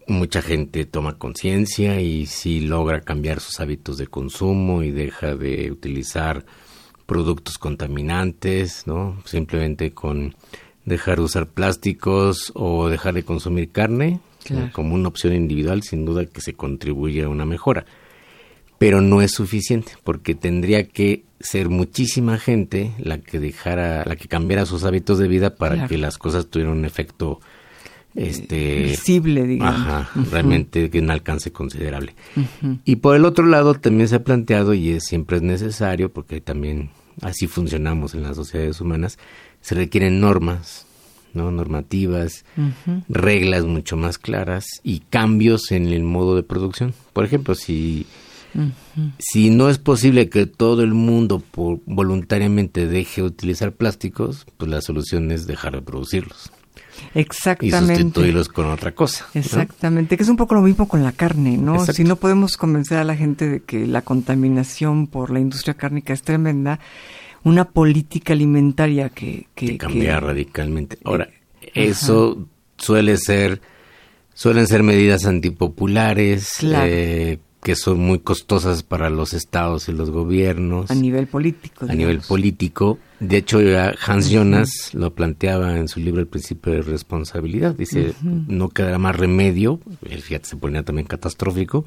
Mucha 0.09 0.41
gente 0.41 0.85
toma 0.85 1.19
conciencia 1.19 2.01
y 2.01 2.27
si 2.27 2.61
logra 2.61 3.01
cambiar 3.01 3.41
sus 3.41 3.59
hábitos 3.59 3.99
de 3.99 4.07
consumo 4.07 4.83
y 4.83 4.93
deja 4.93 5.35
de 5.35 5.71
utilizar 5.73 6.47
productos 7.07 7.59
contaminantes, 7.59 8.87
¿no? 8.87 9.21
Simplemente 9.25 9.93
con 9.93 10.37
dejar 10.85 11.19
de 11.19 11.25
usar 11.25 11.49
plásticos 11.49 12.53
o 12.55 12.89
dejar 12.89 13.15
de 13.15 13.25
consumir 13.25 13.71
carne, 13.71 14.21
como 14.73 14.95
una 14.95 15.09
opción 15.09 15.35
individual, 15.35 15.83
sin 15.83 16.05
duda 16.05 16.25
que 16.27 16.41
se 16.41 16.55
contribuye 16.55 17.25
a 17.25 17.29
una 17.29 17.45
mejora. 17.45 17.85
Pero 18.79 19.01
no 19.01 19.23
es 19.23 19.33
suficiente, 19.33 19.93
porque 20.05 20.37
tendría 20.37 20.87
que 20.87 21.25
ser 21.41 21.69
muchísima 21.69 22.39
gente 22.39 22.93
la 22.99 23.19
que 23.19 23.41
dejara, 23.41 24.05
la 24.05 24.15
que 24.15 24.29
cambiara 24.29 24.67
sus 24.67 24.85
hábitos 24.85 25.19
de 25.19 25.27
vida 25.27 25.57
para 25.57 25.89
que 25.89 25.99
las 25.99 26.17
cosas 26.19 26.47
tuvieran 26.47 26.79
un 26.79 26.85
efecto 26.85 27.41
este 28.17 28.83
visible 28.83 29.47
digamos. 29.47 29.75
ajá, 29.75 30.11
realmente 30.31 30.91
un 30.95 31.11
alcance 31.11 31.53
considerable. 31.53 32.15
Y 32.85 32.97
por 32.97 33.15
el 33.17 33.25
otro 33.25 33.47
lado 33.47 33.75
también 33.75 34.09
se 34.09 34.17
ha 34.17 34.25
planteado 34.25 34.75
y 34.75 34.91
es 34.91 35.05
siempre 35.05 35.37
es 35.37 35.43
necesario 35.43 36.13
porque 36.13 36.41
también 36.41 36.91
así 37.23 37.47
funcionamos 37.47 38.15
en 38.15 38.23
las 38.23 38.37
sociedades 38.37 38.81
humanas 38.81 39.19
se 39.61 39.75
requieren 39.75 40.21
normas 40.21 40.87
no 41.35 41.51
normativas 41.51 42.45
reglas 43.09 43.65
mucho 43.65 43.97
más 43.97 44.19
claras 44.19 44.67
y 44.83 45.01
cambios 45.01 45.71
en 45.71 45.89
el 45.89 46.03
modo 46.03 46.35
de 46.35 46.43
producción. 46.43 46.95
Por 47.13 47.25
ejemplo 47.25 47.55
si 47.55 48.07
Si 49.19 49.51
no 49.51 49.69
es 49.69 49.79
posible 49.79 50.29
que 50.29 50.47
todo 50.47 50.83
el 50.83 50.95
mundo 50.95 51.41
por, 51.41 51.81
voluntariamente 51.85 52.87
deje 52.87 53.21
de 53.21 53.27
utilizar 53.27 53.73
plásticos, 53.73 54.47
pues 54.57 54.71
la 54.71 54.81
solución 54.81 55.31
es 55.31 55.47
dejar 55.47 55.75
de 55.75 55.83
producirlos. 55.83 56.51
Exactamente. 57.15 57.95
Y 57.95 58.03
sustituirlos 58.03 58.49
con 58.49 58.67
otra 58.67 58.93
cosa. 58.93 59.27
Exactamente, 59.35 60.17
que 60.17 60.23
es 60.23 60.29
un 60.29 60.37
poco 60.37 60.55
lo 60.55 60.63
mismo 60.63 60.89
con 60.89 61.03
la 61.03 61.13
carne, 61.13 61.57
¿no? 61.57 61.85
Si 61.87 62.05
no 62.05 62.17
podemos 62.17 62.57
convencer 62.57 62.99
a 62.99 63.05
la 63.05 63.17
gente 63.17 63.49
de 63.49 63.61
que 63.61 63.87
la 63.87 64.03
contaminación 64.03 65.07
por 65.07 65.31
la 65.31 65.41
industria 65.41 65.75
cárnica 65.75 66.13
es 66.13 66.23
tremenda, 66.23 66.81
una 67.45 67.65
política 67.65 68.33
alimentaria 68.33 69.09
que... 69.09 69.47
Que, 69.55 69.79
cambia 69.79 70.21
radicalmente. 70.21 70.99
Ahora, 71.05 71.29
eso 71.75 72.47
suele 72.77 73.17
ser... 73.17 73.61
Suelen 74.35 74.67
ser 74.67 74.83
medidas 74.83 75.25
antipopulares, 75.25 76.59
eh, 76.63 77.39
que 77.63 77.75
son 77.75 78.01
muy 78.01 78.19
costosas 78.19 78.83
para 78.83 79.09
los 79.09 79.33
estados 79.33 79.89
y 79.89 79.93
los 79.93 80.11
gobiernos. 80.11 80.91
A 80.91 80.95
nivel 80.95 81.27
político. 81.27 81.87
A 81.89 81.95
nivel 81.95 82.21
político. 82.21 82.99
De 83.21 83.39
hecho, 83.39 83.61
Hans 84.07 84.31
Jonas 84.31 84.91
lo 84.93 85.15
planteaba 85.15 85.79
en 85.79 85.89
su 85.89 86.01
libro 86.01 86.21
El 86.21 86.27
principio 86.27 86.73
de 86.73 86.83
responsabilidad. 86.83 87.75
Dice, 87.75 88.15
no 88.23 88.69
quedará 88.69 88.99
más 88.99 89.17
remedio, 89.17 89.81
el 90.09 90.21
fíjate 90.21 90.47
se 90.47 90.57
ponía 90.57 90.83
también 90.83 91.07
catastrófico, 91.07 91.87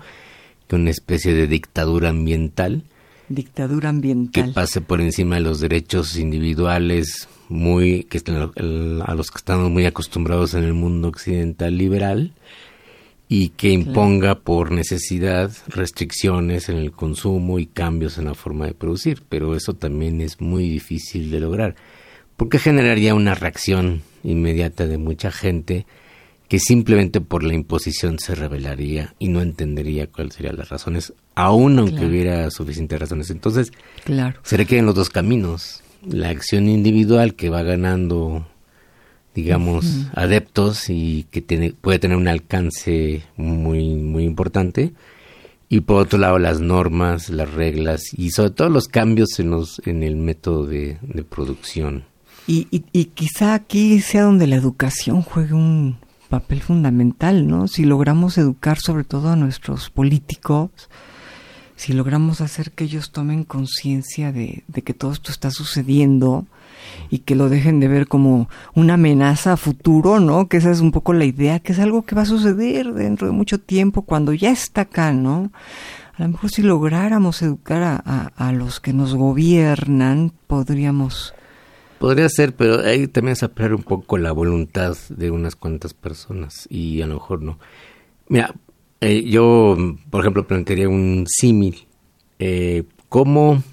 que 0.67 0.75
una 0.75 0.89
especie 0.89 1.33
de 1.33 1.47
dictadura 1.47 2.09
ambiental. 2.09 2.83
Dictadura 3.27 3.89
ambiental. 3.89 4.45
Que 4.45 4.51
pase 4.51 4.81
por 4.81 5.01
encima 5.01 5.35
de 5.35 5.41
los 5.41 5.59
derechos 5.59 6.17
individuales 6.17 7.27
muy 7.47 8.03
que 8.03 8.21
a 8.27 9.13
los 9.13 9.31
que 9.31 9.37
estamos 9.37 9.69
muy 9.69 9.85
acostumbrados 9.85 10.53
en 10.53 10.63
el 10.63 10.73
mundo 10.73 11.07
occidental 11.07 11.77
liberal 11.77 12.33
y 13.31 13.49
que 13.49 13.69
imponga 13.69 14.39
por 14.39 14.71
necesidad 14.71 15.51
restricciones 15.67 16.67
en 16.67 16.77
el 16.77 16.91
consumo 16.91 17.59
y 17.59 17.67
cambios 17.67 18.17
en 18.17 18.25
la 18.25 18.33
forma 18.33 18.65
de 18.65 18.73
producir, 18.73 19.21
pero 19.29 19.55
eso 19.55 19.73
también 19.75 20.19
es 20.19 20.41
muy 20.41 20.67
difícil 20.67 21.29
de 21.29 21.39
lograr, 21.39 21.75
porque 22.35 22.57
generaría 22.57 23.13
una 23.13 23.35
reacción 23.35 24.01
inmediata 24.23 24.87
de 24.87 24.97
mucha 24.97 25.31
gente 25.31 25.85
que 26.47 26.59
simplemente 26.59 27.21
por 27.21 27.43
la 27.43 27.53
imposición 27.53 28.17
se 28.17 28.33
rebelaría 28.33 29.13
y 29.19 29.27
no 29.27 29.41
entendería 29.41 30.07
cuáles 30.07 30.33
serían 30.33 30.57
las 30.57 30.69
razones, 30.69 31.13
aun 31.35 31.77
aunque 31.77 32.07
hubiera 32.07 32.49
suficientes 32.49 32.99
razones. 32.99 33.29
Entonces, 33.29 33.71
claro. 34.05 34.39
se 34.41 34.57
requieren 34.57 34.87
los 34.87 34.95
dos 34.95 35.11
caminos, 35.11 35.83
la 36.03 36.29
acción 36.29 36.67
individual 36.67 37.35
que 37.35 37.51
va 37.51 37.61
ganando 37.61 38.47
digamos, 39.35 40.07
adeptos 40.13 40.89
y 40.89 41.25
que 41.31 41.41
tiene, 41.41 41.73
puede 41.73 41.99
tener 41.99 42.17
un 42.17 42.27
alcance 42.27 43.23
muy, 43.37 43.95
muy 43.95 44.23
importante. 44.23 44.93
Y 45.69 45.81
por 45.81 46.01
otro 46.01 46.17
lado, 46.17 46.39
las 46.39 46.59
normas, 46.59 47.29
las 47.29 47.53
reglas 47.53 48.01
y 48.17 48.31
sobre 48.31 48.49
todo 48.51 48.69
los 48.69 48.87
cambios 48.87 49.39
en, 49.39 49.51
los, 49.51 49.81
en 49.85 50.01
el 50.01 50.15
método 50.15 50.65
de, 50.65 50.97
producción. 51.29 52.05
Y, 52.47 52.67
y, 52.71 52.83
y, 52.91 53.05
quizá 53.05 53.53
aquí 53.53 54.01
sea 54.01 54.23
donde 54.23 54.47
la 54.47 54.55
educación 54.55 55.21
juegue 55.21 55.53
un 55.53 55.97
papel 56.29 56.61
fundamental, 56.61 57.47
¿no? 57.47 57.67
Si 57.67 57.85
logramos 57.85 58.39
educar 58.39 58.79
sobre 58.79 59.03
todo 59.03 59.29
a 59.29 59.35
nuestros 59.35 59.91
políticos, 59.91 60.71
si 61.75 61.93
logramos 61.93 62.41
hacer 62.41 62.71
que 62.71 62.85
ellos 62.85 63.11
tomen 63.11 63.43
conciencia 63.43 64.31
de, 64.31 64.63
de 64.67 64.81
que 64.81 64.95
todo 64.95 65.11
esto 65.11 65.31
está 65.31 65.51
sucediendo, 65.51 66.47
y 67.09 67.19
que 67.19 67.35
lo 67.35 67.49
dejen 67.49 67.79
de 67.79 67.87
ver 67.87 68.07
como 68.07 68.49
una 68.75 68.95
amenaza 68.95 69.53
a 69.53 69.57
futuro, 69.57 70.19
¿no? 70.19 70.47
Que 70.47 70.57
esa 70.57 70.71
es 70.71 70.79
un 70.79 70.91
poco 70.91 71.13
la 71.13 71.25
idea, 71.25 71.59
que 71.59 71.73
es 71.73 71.79
algo 71.79 72.03
que 72.03 72.15
va 72.15 72.23
a 72.23 72.25
suceder 72.25 72.93
dentro 72.93 73.27
de 73.27 73.33
mucho 73.33 73.59
tiempo 73.59 74.03
cuando 74.03 74.33
ya 74.33 74.51
está 74.51 74.81
acá, 74.81 75.11
¿no? 75.13 75.51
A 76.15 76.23
lo 76.23 76.29
mejor 76.29 76.49
si 76.49 76.61
lográramos 76.61 77.41
educar 77.41 77.81
a, 77.81 78.31
a, 78.35 78.51
los 78.51 78.81
que 78.81 78.91
nos 78.91 79.15
gobiernan, 79.15 80.33
podríamos... 80.47 81.33
Podría 81.97 82.27
ser, 82.27 82.53
pero 82.53 82.81
ahí 82.81 83.07
también 83.07 83.33
es 83.33 83.43
aprender 83.43 83.73
un 83.73 83.83
poco 83.83 84.17
la 84.17 84.33
voluntad 84.33 84.97
de 85.09 85.31
unas 85.31 85.55
cuantas 85.55 85.93
personas 85.93 86.67
y 86.69 87.01
a 87.01 87.07
lo 87.07 87.15
mejor 87.15 87.41
no. 87.41 87.57
Mira, 88.27 88.53
eh, 89.01 89.23
yo, 89.23 89.77
por 90.09 90.21
ejemplo, 90.21 90.45
plantearía 90.45 90.89
un 90.89 91.25
símil. 91.27 91.87
Eh, 92.37 92.83
¿Cómo 93.07 93.63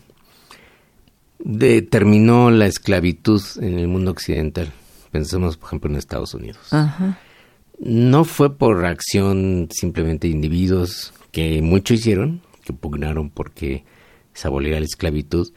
determinó 1.38 2.50
la 2.50 2.66
esclavitud 2.66 3.42
en 3.60 3.78
el 3.78 3.88
mundo 3.88 4.10
occidental. 4.10 4.72
Pensemos, 5.10 5.56
por 5.56 5.68
ejemplo, 5.68 5.90
en 5.90 5.96
Estados 5.96 6.34
Unidos. 6.34 6.68
No 7.78 8.24
fue 8.24 8.56
por 8.56 8.84
acción 8.86 9.68
simplemente 9.70 10.28
de 10.28 10.34
individuos 10.34 11.12
que 11.30 11.60
mucho 11.62 11.94
hicieron, 11.94 12.40
que 12.64 12.72
pugnaron 12.72 13.30
porque 13.30 13.84
se 14.32 14.48
aboliera 14.48 14.80
la 14.80 14.86
esclavitud. 14.86 15.52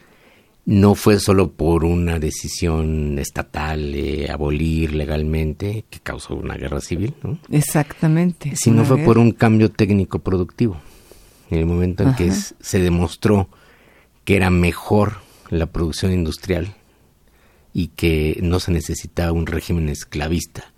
No 0.66 0.94
fue 0.94 1.18
solo 1.18 1.52
por 1.52 1.84
una 1.84 2.18
decisión 2.18 3.18
estatal 3.18 3.92
de 3.92 4.30
abolir 4.30 4.94
legalmente 4.94 5.84
que 5.88 6.00
causó 6.00 6.36
una 6.36 6.54
guerra 6.54 6.80
civil, 6.80 7.14
¿no? 7.22 7.38
Exactamente. 7.50 8.52
Sino 8.54 8.84
fue 8.84 8.98
por 8.98 9.18
un 9.18 9.32
cambio 9.32 9.70
técnico 9.70 10.18
productivo. 10.18 10.76
En 11.50 11.58
el 11.58 11.66
momento 11.66 12.04
en 12.04 12.14
que 12.14 12.30
se 12.30 12.78
demostró 12.78 13.48
que 14.24 14.36
era 14.36 14.50
mejor 14.50 15.14
la 15.50 15.66
producción 15.66 16.12
industrial 16.12 16.74
y 17.72 17.88
que 17.88 18.38
no 18.42 18.60
se 18.60 18.72
necesita 18.72 19.32
un 19.32 19.46
régimen 19.46 19.88
esclavista 19.88 20.72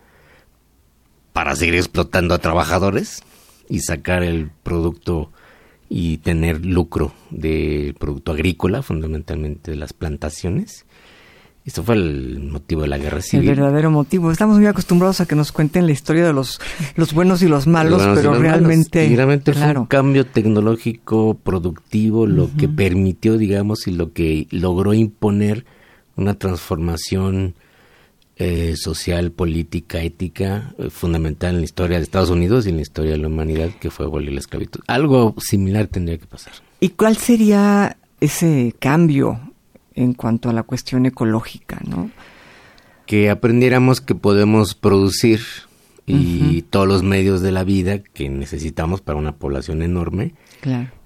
para 1.33 1.57
seguir 1.57 1.77
explotando 1.77 2.35
a 2.35 2.39
trabajadores 2.39 3.23
y 3.69 3.81
sacar 3.81 4.23
el 4.23 4.51
producto 4.63 5.33
y 5.89 6.19
tener 6.19 6.65
lucro 6.65 7.13
del 7.31 7.95
producto 7.95 8.33
agrícola, 8.33 8.83
fundamentalmente 8.83 9.71
de 9.71 9.77
las 9.77 9.93
plantaciones. 9.93 10.87
Esto 11.65 11.85
fue 11.85 11.95
el 11.95 12.41
motivo 12.41 12.83
de 12.83 12.89
la 12.89 12.99
guerra 12.99 13.23
civil. 13.23 13.49
El 13.49 13.57
verdadero 13.57 13.91
motivo. 13.91 14.33
Estamos 14.33 14.59
muy 14.59 14.67
acostumbrados 14.67 15.21
a 15.21 15.27
que 15.27 15.37
nos 15.37 15.53
cuenten 15.53 15.87
la 15.87 15.93
historia 15.93 16.27
de 16.27 16.33
los, 16.33 16.61
los 16.97 17.13
buenos 17.13 17.41
y 17.43 17.49
los 17.49 17.69
malos, 17.69 18.03
pero 18.17 18.35
realmente... 18.35 19.09
realmente 19.15 19.53
fue 19.53 19.79
un 19.79 19.87
cambio 19.87 20.27
tecnológico 20.27 21.35
productivo 21.35 22.27
lo 22.27 22.51
que 22.57 22.69
permitió, 22.69 23.39
digamos, 23.39 23.87
y 23.87 23.93
lo 23.93 24.13
que 24.13 24.49
logró 24.51 24.93
imponer 24.93 25.65
una 26.17 26.35
transformación 26.35 27.55
eh, 28.37 28.75
social, 28.77 29.31
política, 29.31 30.03
ética, 30.03 30.75
eh, 30.79 30.91
fundamental 30.91 31.55
en 31.55 31.59
la 31.59 31.65
historia 31.65 31.99
de 31.99 32.03
Estados 32.03 32.31
Unidos 32.31 32.67
y 32.67 32.71
en 32.71 32.77
la 32.77 32.83
historia 32.83 33.13
de 33.13 33.19
la 33.19 33.29
humanidad, 33.29 33.71
que 33.79 33.91
fue 33.91 34.07
abolir 34.07 34.33
la 34.33 34.41
esclavitud. 34.41 34.81
Algo 34.89 35.37
similar 35.39 35.87
tendría 35.87 36.19
que 36.19 36.27
pasar. 36.27 36.55
¿Y 36.81 36.89
cuál 36.89 37.17
sería 37.19 37.97
ese 38.21 38.75
cambio 38.81 39.52
en 39.95 40.15
cuanto 40.15 40.49
a 40.49 40.53
la 40.53 40.63
cuestión 40.63 41.07
ecológica, 41.07 41.81
no? 41.87 42.11
Que 43.07 43.31
aprendiéramos 43.31 44.01
que 44.01 44.15
podemos 44.15 44.75
producir 44.75 45.41
y 46.07 46.63
todos 46.63 46.89
los 46.89 47.03
medios 47.03 47.41
de 47.43 47.53
la 47.53 47.65
vida 47.65 48.01
que 48.01 48.29
necesitamos 48.29 49.01
para 49.01 49.19
una 49.19 49.37
población 49.37 49.83
enorme 49.83 50.35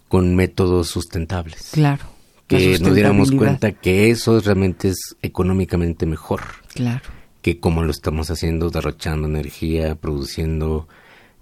con 0.08 0.34
métodos 0.34 0.88
sustentables. 0.88 1.70
Claro. 1.72 2.04
Que 2.46 2.78
nos 2.78 2.94
diéramos 2.94 3.32
cuenta 3.32 3.72
que 3.72 4.10
eso 4.10 4.40
realmente 4.40 4.88
es 4.88 5.16
económicamente 5.22 6.06
mejor. 6.06 6.42
Claro 6.72 7.02
que 7.46 7.60
como 7.60 7.84
lo 7.84 7.92
estamos 7.92 8.28
haciendo, 8.32 8.70
derrochando 8.70 9.28
energía, 9.28 9.94
produciendo 9.94 10.88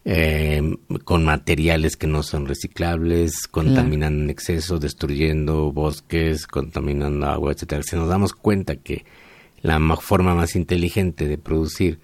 eh, 0.05 0.77
con 1.05 1.25
materiales 1.25 1.97
que 1.97 2.07
no 2.07 2.23
son 2.23 2.47
reciclables, 2.47 3.49
contaminando 3.49 4.25
en 4.25 4.31
exceso, 4.31 4.79
destruyendo 4.79 5.73
bosques, 5.73 6.47
contaminando 6.47 7.27
agua, 7.27 7.53
etcétera. 7.53 7.83
Si 7.83 7.97
nos 7.97 8.09
damos 8.09 8.33
cuenta 8.33 8.77
que 8.77 9.05
la 9.63 9.81
forma 9.97 10.35
más 10.35 10.57
inteligente 10.57 11.27
de 11.27 11.39
producir 11.39 11.99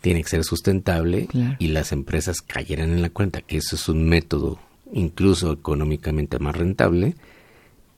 tiene 0.00 0.22
que 0.22 0.28
ser 0.28 0.44
sustentable 0.44 1.28
y 1.58 1.68
las 1.68 1.92
empresas 1.92 2.40
cayeran 2.40 2.90
en 2.90 3.02
la 3.02 3.10
cuenta 3.10 3.40
que 3.40 3.56
eso 3.56 3.76
es 3.76 3.88
un 3.88 4.08
método 4.08 4.58
incluso 4.92 5.52
económicamente 5.52 6.38
más 6.38 6.56
rentable, 6.56 7.14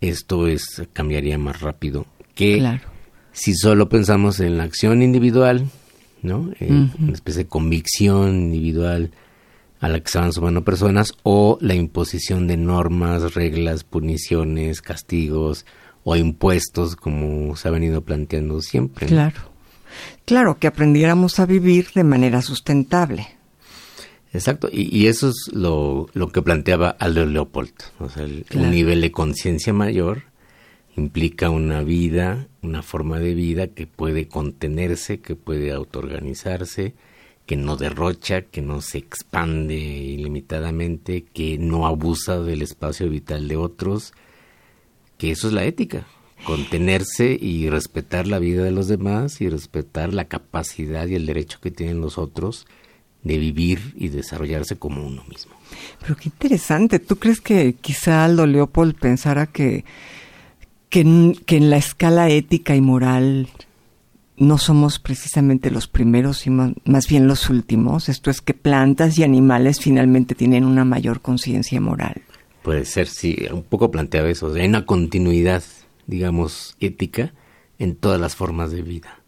esto 0.00 0.48
es 0.48 0.82
cambiaría 0.92 1.38
más 1.38 1.60
rápido 1.60 2.06
que 2.34 2.58
claro 2.58 3.00
si 3.32 3.54
solo 3.54 3.88
pensamos 3.88 4.40
en 4.40 4.58
la 4.58 4.64
acción 4.64 5.02
individual, 5.02 5.68
¿no? 6.22 6.50
Una 6.60 7.12
especie 7.12 7.44
de 7.44 7.48
convicción 7.48 8.34
individual 8.36 9.10
a 9.80 9.88
la 9.88 10.00
que 10.00 10.18
van 10.18 10.32
sumando 10.32 10.62
personas 10.62 11.14
o 11.22 11.58
la 11.60 11.74
imposición 11.74 12.46
de 12.46 12.56
normas, 12.56 13.34
reglas, 13.34 13.82
puniciones, 13.82 14.82
castigos 14.82 15.64
o 16.04 16.16
impuestos 16.16 16.96
como 16.96 17.56
se 17.56 17.68
ha 17.68 17.70
venido 17.70 18.02
planteando 18.02 18.60
siempre. 18.60 19.06
Claro. 19.06 19.40
Claro, 20.24 20.58
que 20.58 20.66
aprendiéramos 20.66 21.40
a 21.40 21.46
vivir 21.46 21.88
de 21.94 22.04
manera 22.04 22.42
sustentable. 22.42 23.26
Exacto, 24.32 24.68
y, 24.70 25.08
eso 25.08 25.30
es 25.30 25.50
lo, 25.52 26.08
lo, 26.12 26.30
que 26.30 26.40
planteaba 26.40 26.90
Aldo 26.90 27.26
Leopold, 27.26 27.72
o 27.98 28.08
sea, 28.08 28.22
el, 28.22 28.46
un 28.54 28.70
nivel 28.70 29.00
de 29.00 29.10
conciencia 29.10 29.72
mayor 29.72 30.22
implica 30.96 31.50
una 31.50 31.82
vida, 31.82 32.46
una 32.62 32.82
forma 32.82 33.18
de 33.18 33.34
vida 33.34 33.68
que 33.68 33.88
puede 33.88 34.28
contenerse, 34.28 35.20
que 35.20 35.34
puede 35.34 35.72
autoorganizarse, 35.72 36.94
que 37.50 37.56
no 37.56 37.74
derrocha, 37.74 38.42
que 38.42 38.62
no 38.62 38.80
se 38.80 38.98
expande 38.98 39.74
ilimitadamente, 39.74 41.24
que 41.24 41.58
no 41.58 41.84
abusa 41.84 42.38
del 42.38 42.62
espacio 42.62 43.10
vital 43.10 43.48
de 43.48 43.56
otros, 43.56 44.12
que 45.18 45.32
eso 45.32 45.48
es 45.48 45.52
la 45.52 45.64
ética, 45.64 46.06
contenerse 46.44 47.36
y 47.40 47.68
respetar 47.68 48.28
la 48.28 48.38
vida 48.38 48.62
de 48.62 48.70
los 48.70 48.86
demás 48.86 49.40
y 49.40 49.48
respetar 49.48 50.14
la 50.14 50.26
capacidad 50.26 51.08
y 51.08 51.16
el 51.16 51.26
derecho 51.26 51.58
que 51.60 51.72
tienen 51.72 52.00
los 52.00 52.18
otros 52.18 52.68
de 53.24 53.36
vivir 53.38 53.94
y 53.96 54.10
desarrollarse 54.10 54.76
como 54.76 55.04
uno 55.04 55.24
mismo. 55.24 55.54
Pero 56.02 56.14
qué 56.14 56.28
interesante, 56.28 57.00
¿tú 57.00 57.16
crees 57.16 57.40
que 57.40 57.72
quizá 57.72 58.24
Aldo 58.24 58.46
Leopold 58.46 58.94
pensara 58.94 59.48
que 59.48 59.84
que 60.88 61.00
en, 61.00 61.70
la 61.70 61.78
escala 61.78 62.28
ética 62.28 62.76
y 62.76 62.80
moral 62.80 63.48
no 64.40 64.56
somos 64.56 64.98
precisamente 64.98 65.70
los 65.70 65.86
primeros, 65.86 66.46
y 66.46 66.50
más 66.50 67.06
bien 67.08 67.28
los 67.28 67.50
últimos. 67.50 68.08
Esto 68.08 68.30
es 68.30 68.40
que 68.40 68.54
plantas 68.54 69.18
y 69.18 69.22
animales 69.22 69.80
finalmente 69.80 70.34
tienen 70.34 70.64
una 70.64 70.86
mayor 70.86 71.20
conciencia 71.20 71.78
moral. 71.78 72.22
Puede 72.62 72.86
ser, 72.86 73.06
sí, 73.06 73.36
un 73.52 73.62
poco 73.62 73.90
planteaba 73.90 74.30
eso. 74.30 74.52
Hay 74.54 74.66
una 74.66 74.86
continuidad, 74.86 75.62
digamos, 76.06 76.74
ética 76.80 77.34
en 77.78 77.94
todas 77.96 78.18
las 78.18 78.34
formas 78.34 78.70
de 78.70 78.80
vida. 78.80 79.20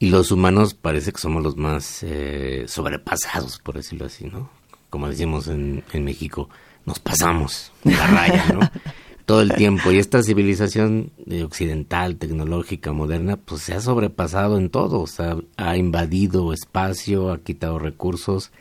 Y 0.00 0.10
los 0.10 0.32
humanos 0.32 0.74
parece 0.74 1.12
que 1.12 1.20
somos 1.20 1.42
los 1.44 1.56
más 1.56 2.02
eh, 2.02 2.64
sobrepasados, 2.66 3.60
por 3.60 3.76
decirlo 3.76 4.06
así, 4.06 4.26
¿no? 4.26 4.50
Como 4.90 5.08
decimos 5.08 5.46
en, 5.46 5.84
en 5.92 6.04
México, 6.04 6.48
nos 6.86 6.98
pasamos 6.98 7.72
la 7.84 8.06
raya, 8.08 8.44
¿no? 8.52 8.60
todo 9.24 9.40
el 9.40 9.52
tiempo. 9.54 9.90
Y 9.90 9.98
esta 9.98 10.22
civilización 10.22 11.10
occidental, 11.44 12.16
tecnológica, 12.16 12.92
moderna, 12.92 13.36
pues 13.36 13.62
se 13.62 13.74
ha 13.74 13.80
sobrepasado 13.80 14.58
en 14.58 14.70
todo. 14.70 15.00
O 15.00 15.06
sea, 15.06 15.36
ha 15.56 15.76
invadido 15.76 16.52
espacio, 16.52 17.32
ha 17.32 17.38
quitado 17.38 17.78
recursos 17.78 18.52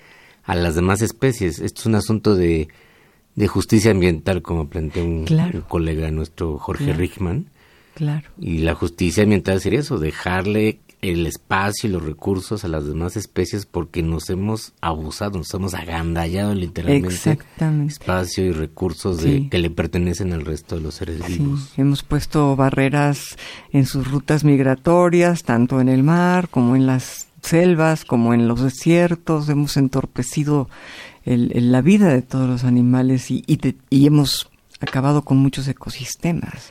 a 0.44 0.56
las 0.56 0.76
demás 0.76 1.02
especies. 1.02 1.60
Esto 1.60 1.82
es 1.82 1.86
un 1.86 1.96
asunto 1.96 2.36
de, 2.36 2.70
de 3.36 3.48
justicia 3.48 3.92
ambiental, 3.92 4.42
como 4.42 4.68
planteó 4.68 5.04
un, 5.04 5.26
colega 5.68 6.12
nuestro, 6.12 6.58
Jorge 6.58 6.94
Richman. 6.94 7.48
Claro. 7.96 8.30
Y 8.40 8.60
la 8.60 8.74
justicia 8.74 9.24
ambiental 9.24 9.62
sería 9.62 9.80
eso, 9.80 10.00
dejarle 10.00 10.80
el 11.04 11.28
espacio 11.28 11.90
y 11.90 11.92
los 11.92 12.04
recursos 12.04 12.64
a 12.64 12.70
las 12.70 12.88
demás 12.88 13.18
especies 13.18 13.66
porque 13.66 14.02
nos 14.02 14.30
hemos 14.30 14.74
abusado, 14.80 15.38
nos 15.38 15.54
hemos 15.54 15.74
agandallado 15.74 16.56
literalmente 16.56 17.38
espacio 17.88 18.46
y 18.46 18.52
recursos 18.52 19.22
de, 19.22 19.50
que 19.50 19.58
le 19.58 19.70
pertenecen 19.70 20.32
al 20.32 20.46
resto 20.46 20.76
de 20.76 20.82
los 20.82 20.96
seres 20.96 21.26
vivos. 21.28 21.74
Hemos 21.76 22.04
puesto 22.04 22.56
barreras 22.56 23.38
en 23.72 23.86
sus 23.86 24.10
rutas 24.10 24.46
migratorias, 24.46 25.44
tanto 25.44 25.82
en 25.82 25.90
el 25.90 26.04
mar 26.04 26.48
como 26.48 26.78
en 26.78 26.88
las 26.88 27.28
selvas, 27.42 28.06
como 28.06 28.34
en 28.34 28.48
los 28.48 28.62
desiertos, 28.62 29.50
hemos 29.50 29.76
entorpecido 29.76 30.70
la 31.26 31.82
vida 31.82 32.08
de 32.14 32.22
todos 32.22 32.50
los 32.50 32.64
animales 32.64 33.30
y, 33.30 33.44
y 33.90 34.06
hemos 34.06 34.50
acabado 34.80 35.24
con 35.24 35.38
muchos 35.38 35.68
ecosistemas. 35.68 36.70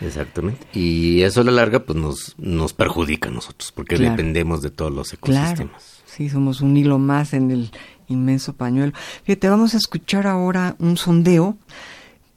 Exactamente. 0.00 0.66
Y 0.72 1.22
eso 1.22 1.42
a 1.42 1.44
la 1.44 1.52
larga 1.52 1.80
pues 1.80 1.98
nos, 1.98 2.34
nos 2.38 2.72
perjudica 2.72 3.28
a 3.28 3.32
nosotros 3.32 3.72
porque 3.72 3.96
dependemos 3.96 4.62
de 4.62 4.70
todos 4.70 4.92
los 4.92 5.12
ecosistemas. 5.12 5.56
Claro. 5.56 5.70
Sí, 6.06 6.28
somos 6.28 6.60
un 6.60 6.76
hilo 6.76 6.98
más 6.98 7.34
en 7.34 7.50
el 7.50 7.70
inmenso 8.08 8.54
pañuelo. 8.54 8.92
Fíjate, 9.24 9.48
vamos 9.48 9.74
a 9.74 9.76
escuchar 9.76 10.26
ahora 10.26 10.74
un 10.78 10.96
sondeo 10.96 11.56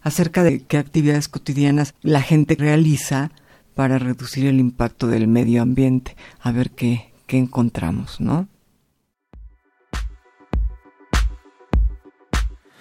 acerca 0.01 0.43
de 0.43 0.63
qué 0.63 0.77
actividades 0.77 1.27
cotidianas 1.27 1.95
la 2.01 2.21
gente 2.21 2.55
realiza 2.55 3.31
para 3.73 3.97
reducir 3.97 4.45
el 4.45 4.59
impacto 4.59 5.07
del 5.07 5.27
medio 5.27 5.61
ambiente. 5.61 6.15
A 6.41 6.51
ver 6.51 6.71
qué, 6.71 7.11
qué 7.25 7.37
encontramos, 7.37 8.19
¿no? 8.19 8.47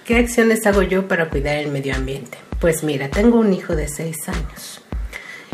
¿Qué 0.04 0.16
acciones 0.16 0.66
hago 0.66 0.82
yo 0.82 1.06
para 1.06 1.30
cuidar 1.30 1.56
el 1.56 1.70
medio 1.70 1.94
ambiente? 1.94 2.36
Pues 2.62 2.84
mira, 2.84 3.08
tengo 3.08 3.40
un 3.40 3.52
hijo 3.52 3.74
de 3.74 3.88
6 3.88 4.28
años 4.28 4.82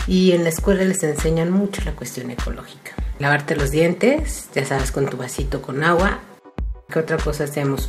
y 0.06 0.32
en 0.32 0.42
la 0.44 0.50
escuela 0.50 0.84
les 0.84 1.02
enseñan 1.02 1.50
mucho 1.50 1.80
la 1.86 1.92
cuestión 1.92 2.30
ecológica. 2.30 2.92
Lavarte 3.18 3.56
los 3.56 3.70
dientes, 3.70 4.50
ya 4.54 4.66
sabes, 4.66 4.92
con 4.92 5.06
tu 5.06 5.16
vasito 5.16 5.62
con 5.62 5.82
agua. 5.82 6.18
¿Qué 6.86 6.98
otra 6.98 7.16
cosa 7.16 7.44
hacemos? 7.44 7.88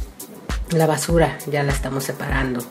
La 0.71 0.87
basura, 0.87 1.37
ya 1.51 1.63
la 1.63 1.73
estamos 1.73 2.05
separando. 2.05 2.61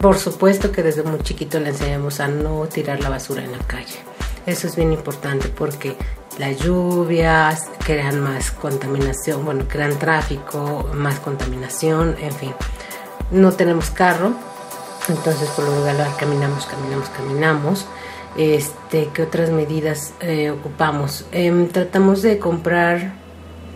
Por 0.00 0.18
supuesto 0.18 0.72
que 0.72 0.82
desde 0.82 1.04
muy 1.04 1.20
chiquito 1.20 1.60
le 1.60 1.68
enseñamos 1.68 2.18
a 2.18 2.26
no 2.26 2.66
tirar 2.66 2.98
la 2.98 3.08
basura 3.08 3.44
en 3.44 3.52
la 3.52 3.58
calle. 3.58 4.00
Eso 4.46 4.66
es 4.66 4.74
bien 4.74 4.92
importante 4.92 5.50
porque 5.50 5.94
las 6.38 6.58
lluvias 6.58 7.66
crean 7.86 8.18
más 8.18 8.50
contaminación, 8.50 9.44
bueno, 9.44 9.66
crean 9.68 9.96
tráfico, 10.00 10.90
más 10.94 11.20
contaminación, 11.20 12.16
en 12.20 12.32
fin. 12.32 12.54
No 13.30 13.52
tenemos 13.52 13.90
carro, 13.90 14.34
entonces, 15.10 15.48
por 15.50 15.64
lo 15.64 15.84
general, 15.84 16.10
caminamos, 16.18 16.66
caminamos, 16.66 17.08
caminamos. 17.10 17.86
Este, 18.36 19.08
¿Qué 19.12 19.22
otras 19.22 19.50
medidas 19.50 20.14
eh, 20.20 20.50
ocupamos? 20.50 21.26
Em, 21.32 21.68
tratamos 21.68 22.22
de 22.22 22.38
comprar 22.38 23.12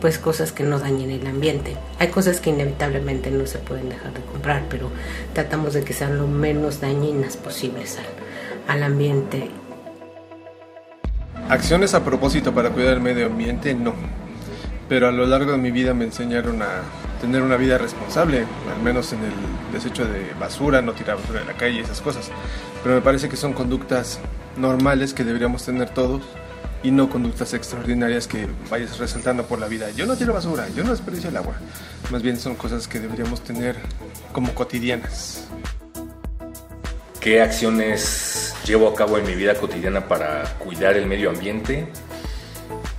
pues 0.00 0.18
cosas 0.18 0.52
que 0.52 0.64
no 0.64 0.78
dañen 0.78 1.10
el 1.10 1.26
ambiente. 1.26 1.76
Hay 1.98 2.08
cosas 2.08 2.40
que 2.40 2.50
inevitablemente 2.50 3.30
no 3.30 3.46
se 3.46 3.58
pueden 3.58 3.88
dejar 3.88 4.12
de 4.12 4.20
comprar, 4.20 4.64
pero 4.68 4.90
tratamos 5.32 5.72
de 5.72 5.82
que 5.82 5.92
sean 5.94 6.18
lo 6.18 6.26
menos 6.26 6.80
dañinas 6.80 7.36
posibles 7.36 7.98
al, 7.98 8.76
al 8.76 8.82
ambiente. 8.82 9.50
Acciones 11.48 11.94
a 11.94 12.04
propósito 12.04 12.54
para 12.54 12.70
cuidar 12.70 12.94
el 12.94 13.00
medio 13.00 13.26
ambiente, 13.26 13.74
no. 13.74 13.94
Pero 14.88 15.08
a 15.08 15.12
lo 15.12 15.26
largo 15.26 15.52
de 15.52 15.58
mi 15.58 15.70
vida 15.70 15.94
me 15.94 16.04
enseñaron 16.04 16.62
a 16.62 16.82
tener 17.24 17.42
una 17.42 17.56
vida 17.56 17.78
responsable, 17.78 18.44
al 18.70 18.82
menos 18.82 19.14
en 19.14 19.20
el 19.20 19.32
desecho 19.72 20.04
de 20.04 20.34
basura, 20.38 20.82
no 20.82 20.92
tirar 20.92 21.16
basura 21.16 21.40
en 21.40 21.46
la 21.46 21.54
calle, 21.54 21.80
esas 21.80 22.02
cosas. 22.02 22.30
Pero 22.82 22.96
me 22.96 23.00
parece 23.00 23.30
que 23.30 23.36
son 23.36 23.54
conductas 23.54 24.20
normales 24.58 25.14
que 25.14 25.24
deberíamos 25.24 25.64
tener 25.64 25.88
todos 25.88 26.22
y 26.82 26.90
no 26.90 27.08
conductas 27.08 27.54
extraordinarias 27.54 28.26
que 28.26 28.46
vayas 28.70 28.98
resaltando 28.98 29.46
por 29.46 29.58
la 29.58 29.68
vida. 29.68 29.90
Yo 29.92 30.04
no 30.04 30.16
tiro 30.16 30.34
basura, 30.34 30.68
yo 30.76 30.84
no 30.84 30.90
desperdicio 30.90 31.30
el 31.30 31.36
agua. 31.38 31.54
Más 32.12 32.22
bien 32.22 32.38
son 32.38 32.56
cosas 32.56 32.86
que 32.86 33.00
deberíamos 33.00 33.40
tener 33.40 33.76
como 34.32 34.54
cotidianas. 34.54 35.46
¿Qué 37.20 37.40
acciones 37.40 38.54
llevo 38.66 38.86
a 38.86 38.94
cabo 38.94 39.16
en 39.16 39.24
mi 39.24 39.34
vida 39.34 39.54
cotidiana 39.54 40.08
para 40.08 40.44
cuidar 40.58 40.94
el 40.98 41.06
medio 41.06 41.30
ambiente? 41.30 41.88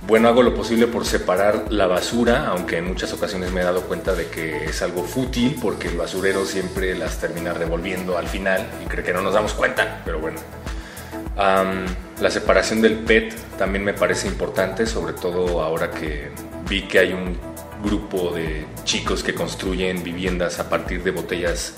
Bueno, 0.06 0.28
hago 0.28 0.42
lo 0.42 0.54
posible 0.54 0.86
por 0.86 1.04
separar 1.04 1.66
la 1.70 1.88
basura, 1.88 2.46
aunque 2.48 2.78
en 2.78 2.86
muchas 2.86 3.12
ocasiones 3.12 3.50
me 3.50 3.60
he 3.60 3.64
dado 3.64 3.82
cuenta 3.82 4.14
de 4.14 4.28
que 4.28 4.66
es 4.66 4.80
algo 4.82 5.02
fútil 5.02 5.58
porque 5.60 5.88
el 5.88 5.96
basurero 5.96 6.44
siempre 6.44 6.96
las 6.96 7.18
termina 7.18 7.52
revolviendo 7.52 8.16
al 8.16 8.28
final 8.28 8.64
y 8.84 8.86
cree 8.86 9.04
que 9.04 9.12
no 9.12 9.20
nos 9.20 9.34
damos 9.34 9.54
cuenta, 9.54 10.02
pero 10.04 10.20
bueno. 10.20 10.38
la 11.36 12.30
separación 12.30 12.82
del 12.82 13.00
PET 13.00 13.34
también 13.58 13.84
me 13.84 13.94
parece 13.94 14.28
importante, 14.28 14.86
sobre 14.86 15.12
todo 15.12 15.60
ahora 15.60 15.90
que 15.90 16.30
vi 16.68 16.82
que 16.82 17.00
hay 17.00 17.12
un 17.12 17.36
grupo 17.82 18.30
de 18.30 18.64
chicos 18.84 19.24
que 19.24 19.34
construyen 19.34 20.04
viviendas 20.04 20.60
a 20.60 20.68
partir 20.68 21.02
de 21.02 21.10
botellas 21.10 21.74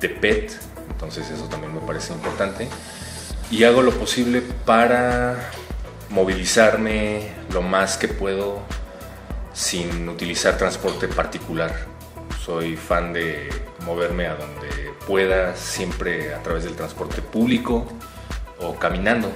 de 0.00 0.08
PET, 0.08 0.52
entonces 0.90 1.30
eso 1.30 1.44
también 1.44 1.72
me 1.72 1.80
parece 1.80 2.12
importante. 2.12 2.68
Y 3.50 3.64
hago 3.64 3.82
lo 3.82 3.92
posible 3.92 4.42
para 4.64 5.50
movilizarme 6.10 7.28
lo 7.52 7.62
más 7.62 7.96
que 7.96 8.08
puedo 8.08 8.60
sin 9.52 10.08
utilizar 10.08 10.58
transporte 10.58 11.08
particular. 11.08 11.74
Soy 12.44 12.76
fan 12.76 13.12
de 13.12 13.48
moverme 13.84 14.26
a 14.26 14.34
donde 14.34 14.92
pueda, 15.06 15.54
siempre 15.56 16.34
a 16.34 16.42
través 16.42 16.64
del 16.64 16.74
transporte 16.74 17.22
público 17.22 17.86
o 18.60 18.74
caminando. 18.76 19.30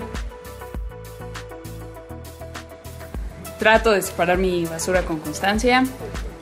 Trato 3.58 3.92
de 3.92 4.02
separar 4.02 4.36
mi 4.36 4.66
basura 4.66 5.02
con 5.02 5.20
constancia, 5.20 5.84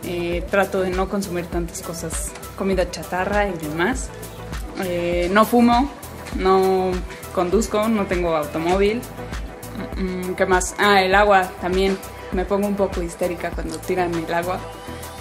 eh, 0.04 0.44
trato 0.50 0.80
de 0.80 0.90
no 0.90 1.08
consumir 1.08 1.46
tantas 1.46 1.82
cosas, 1.82 2.32
comida 2.56 2.90
chatarra 2.90 3.48
y 3.48 3.52
demás. 3.52 4.08
Eh, 4.82 5.28
no 5.30 5.44
fumo, 5.44 5.90
no 6.36 6.90
conduzco, 7.34 7.88
no 7.88 8.06
tengo 8.06 8.34
automóvil. 8.34 9.02
Mm, 9.96 10.34
¿Qué 10.34 10.46
más? 10.46 10.74
Ah, 10.78 11.02
el 11.02 11.14
agua 11.14 11.50
también. 11.60 11.96
Me 12.32 12.44
pongo 12.44 12.66
un 12.66 12.76
poco 12.76 13.02
histérica 13.02 13.50
cuando 13.50 13.76
tiran 13.78 14.14
el 14.14 14.32
agua. 14.32 14.58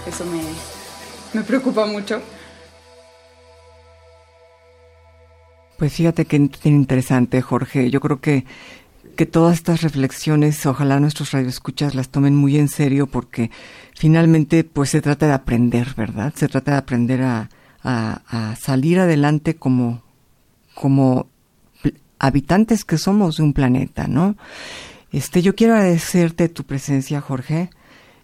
Eso 0.08 0.26
me, 0.26 0.42
me 1.34 1.46
preocupa 1.46 1.86
mucho. 1.86 2.22
Pues 5.78 5.94
fíjate 5.94 6.26
que 6.26 6.50
interesante, 6.64 7.42
Jorge. 7.42 7.90
Yo 7.90 8.00
creo 8.00 8.22
que, 8.22 8.46
que 9.16 9.26
todas 9.26 9.56
estas 9.56 9.82
reflexiones, 9.82 10.64
ojalá 10.66 11.00
nuestros 11.00 11.32
radioescuchas 11.32 11.96
las 11.96 12.10
tomen 12.10 12.36
muy 12.36 12.58
en 12.58 12.68
serio 12.70 13.08
porque 13.08 13.50
finalmente 13.96 14.64
pues 14.64 14.92
se 14.92 15.02
trata 15.02 15.28
de 15.28 15.34
aprender, 15.34 15.96
¿verdad? 15.98 16.34
Se 16.36 16.48
trata 16.48 16.72
de 16.72 16.78
aprender 16.78 17.24
a, 17.24 17.50
a, 17.84 18.22
a 18.28 18.56
salir 18.56 19.00
adelante 19.00 19.56
como, 19.56 20.04
como 20.76 21.31
habitantes 22.22 22.86
que 22.86 23.00
somos 23.00 23.38
de 23.38 23.44
un 23.44 23.54
planeta, 23.54 24.08
¿no? 24.08 24.38
Este, 25.12 25.42
yo 25.42 25.56
quiero 25.56 25.74
agradecerte 25.74 26.50
tu 26.50 26.64
presencia, 26.64 27.20
Jorge. 27.20 27.70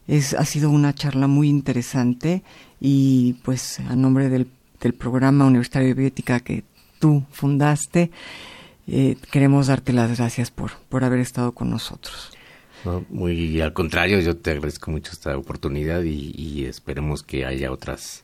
Es, 0.07 0.35
ha 0.35 0.45
sido 0.45 0.69
una 0.69 0.93
charla 0.93 1.27
muy 1.27 1.49
interesante 1.49 2.43
y 2.79 3.33
pues 3.43 3.79
a 3.79 3.95
nombre 3.95 4.29
del, 4.29 4.47
del 4.79 4.93
programa 4.93 5.45
Universitario 5.45 5.89
de 5.89 5.93
Bioética 5.95 6.39
que 6.39 6.63
tú 6.99 7.25
fundaste, 7.31 8.11
eh, 8.87 9.17
queremos 9.31 9.67
darte 9.67 9.91
las 9.93 10.15
gracias 10.15 10.51
por, 10.51 10.71
por 10.89 11.03
haber 11.03 11.19
estado 11.19 11.51
con 11.51 11.69
nosotros. 11.69 12.31
muy 13.09 13.59
al 13.59 13.73
contrario, 13.73 14.19
yo 14.19 14.37
te 14.37 14.51
agradezco 14.51 14.91
mucho 14.91 15.11
esta 15.11 15.35
oportunidad 15.35 16.03
y 16.03 16.65
esperemos 16.65 17.23
que 17.23 17.45
haya 17.45 17.71
otras 17.71 18.23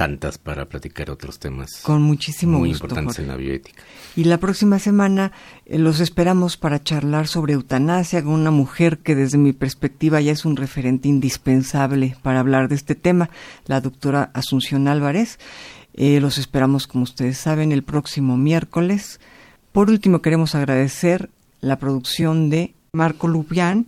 tantas 0.00 0.38
para 0.38 0.64
platicar 0.64 1.10
otros 1.10 1.38
temas. 1.38 1.82
Con 1.82 2.00
muchísimo 2.00 2.58
muy 2.58 2.70
gusto. 2.70 2.86
importantes 2.86 3.18
en 3.18 3.28
la 3.28 3.36
bioética. 3.36 3.82
Y 4.16 4.24
la 4.24 4.38
próxima 4.38 4.78
semana 4.78 5.30
eh, 5.66 5.76
los 5.76 6.00
esperamos 6.00 6.56
para 6.56 6.82
charlar 6.82 7.28
sobre 7.28 7.52
eutanasia 7.52 8.22
con 8.22 8.32
una 8.32 8.50
mujer 8.50 9.00
que 9.00 9.14
desde 9.14 9.36
mi 9.36 9.52
perspectiva 9.52 10.22
ya 10.22 10.32
es 10.32 10.46
un 10.46 10.56
referente 10.56 11.06
indispensable 11.06 12.16
para 12.22 12.40
hablar 12.40 12.70
de 12.70 12.76
este 12.76 12.94
tema, 12.94 13.28
la 13.66 13.82
doctora 13.82 14.30
Asunción 14.32 14.88
Álvarez. 14.88 15.38
Eh, 15.92 16.18
los 16.20 16.38
esperamos, 16.38 16.86
como 16.86 17.04
ustedes 17.04 17.36
saben, 17.36 17.70
el 17.70 17.82
próximo 17.82 18.38
miércoles. 18.38 19.20
Por 19.70 19.90
último, 19.90 20.22
queremos 20.22 20.54
agradecer 20.54 21.28
la 21.60 21.78
producción 21.78 22.48
de 22.48 22.72
Marco 22.92 23.28
Lupián, 23.28 23.84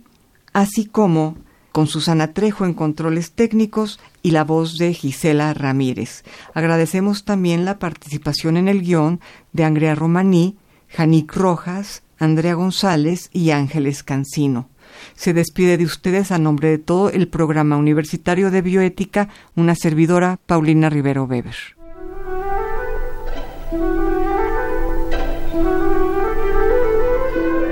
así 0.53 0.85
como 0.85 1.37
con 1.73 1.87
Susana 1.87 2.33
Trejo 2.33 2.65
en 2.65 2.75
controles 2.75 3.31
técnicos 3.31 3.99
y 4.21 4.31
la 4.31 4.43
voz 4.43 4.77
de 4.77 4.93
Gisela 4.93 5.53
Ramírez. 5.55 6.23
Agradecemos 6.53 7.25
también 7.25 7.65
la 7.65 7.79
participación 7.79 8.57
en 8.57 8.67
el 8.69 8.83
guion 8.83 9.19
de 9.53 9.65
Andrea 9.65 9.95
Romaní, 9.95 10.55
Janik 10.87 11.35
Rojas, 11.35 12.03
Andrea 12.19 12.53
González 12.53 13.29
y 13.33 13.49
Ángeles 13.49 14.03
Cancino. 14.03 14.69
Se 15.15 15.33
despide 15.33 15.77
de 15.77 15.85
ustedes 15.85 16.31
a 16.31 16.37
nombre 16.37 16.69
de 16.69 16.77
todo 16.77 17.09
el 17.09 17.27
programa 17.27 17.75
universitario 17.75 18.51
de 18.51 18.61
bioética, 18.61 19.29
una 19.55 19.73
servidora, 19.73 20.39
Paulina 20.45 20.91
Rivero 20.91 21.23
Weber. 21.23 21.55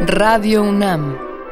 Radio 0.07 0.63
UNAM 0.63 1.30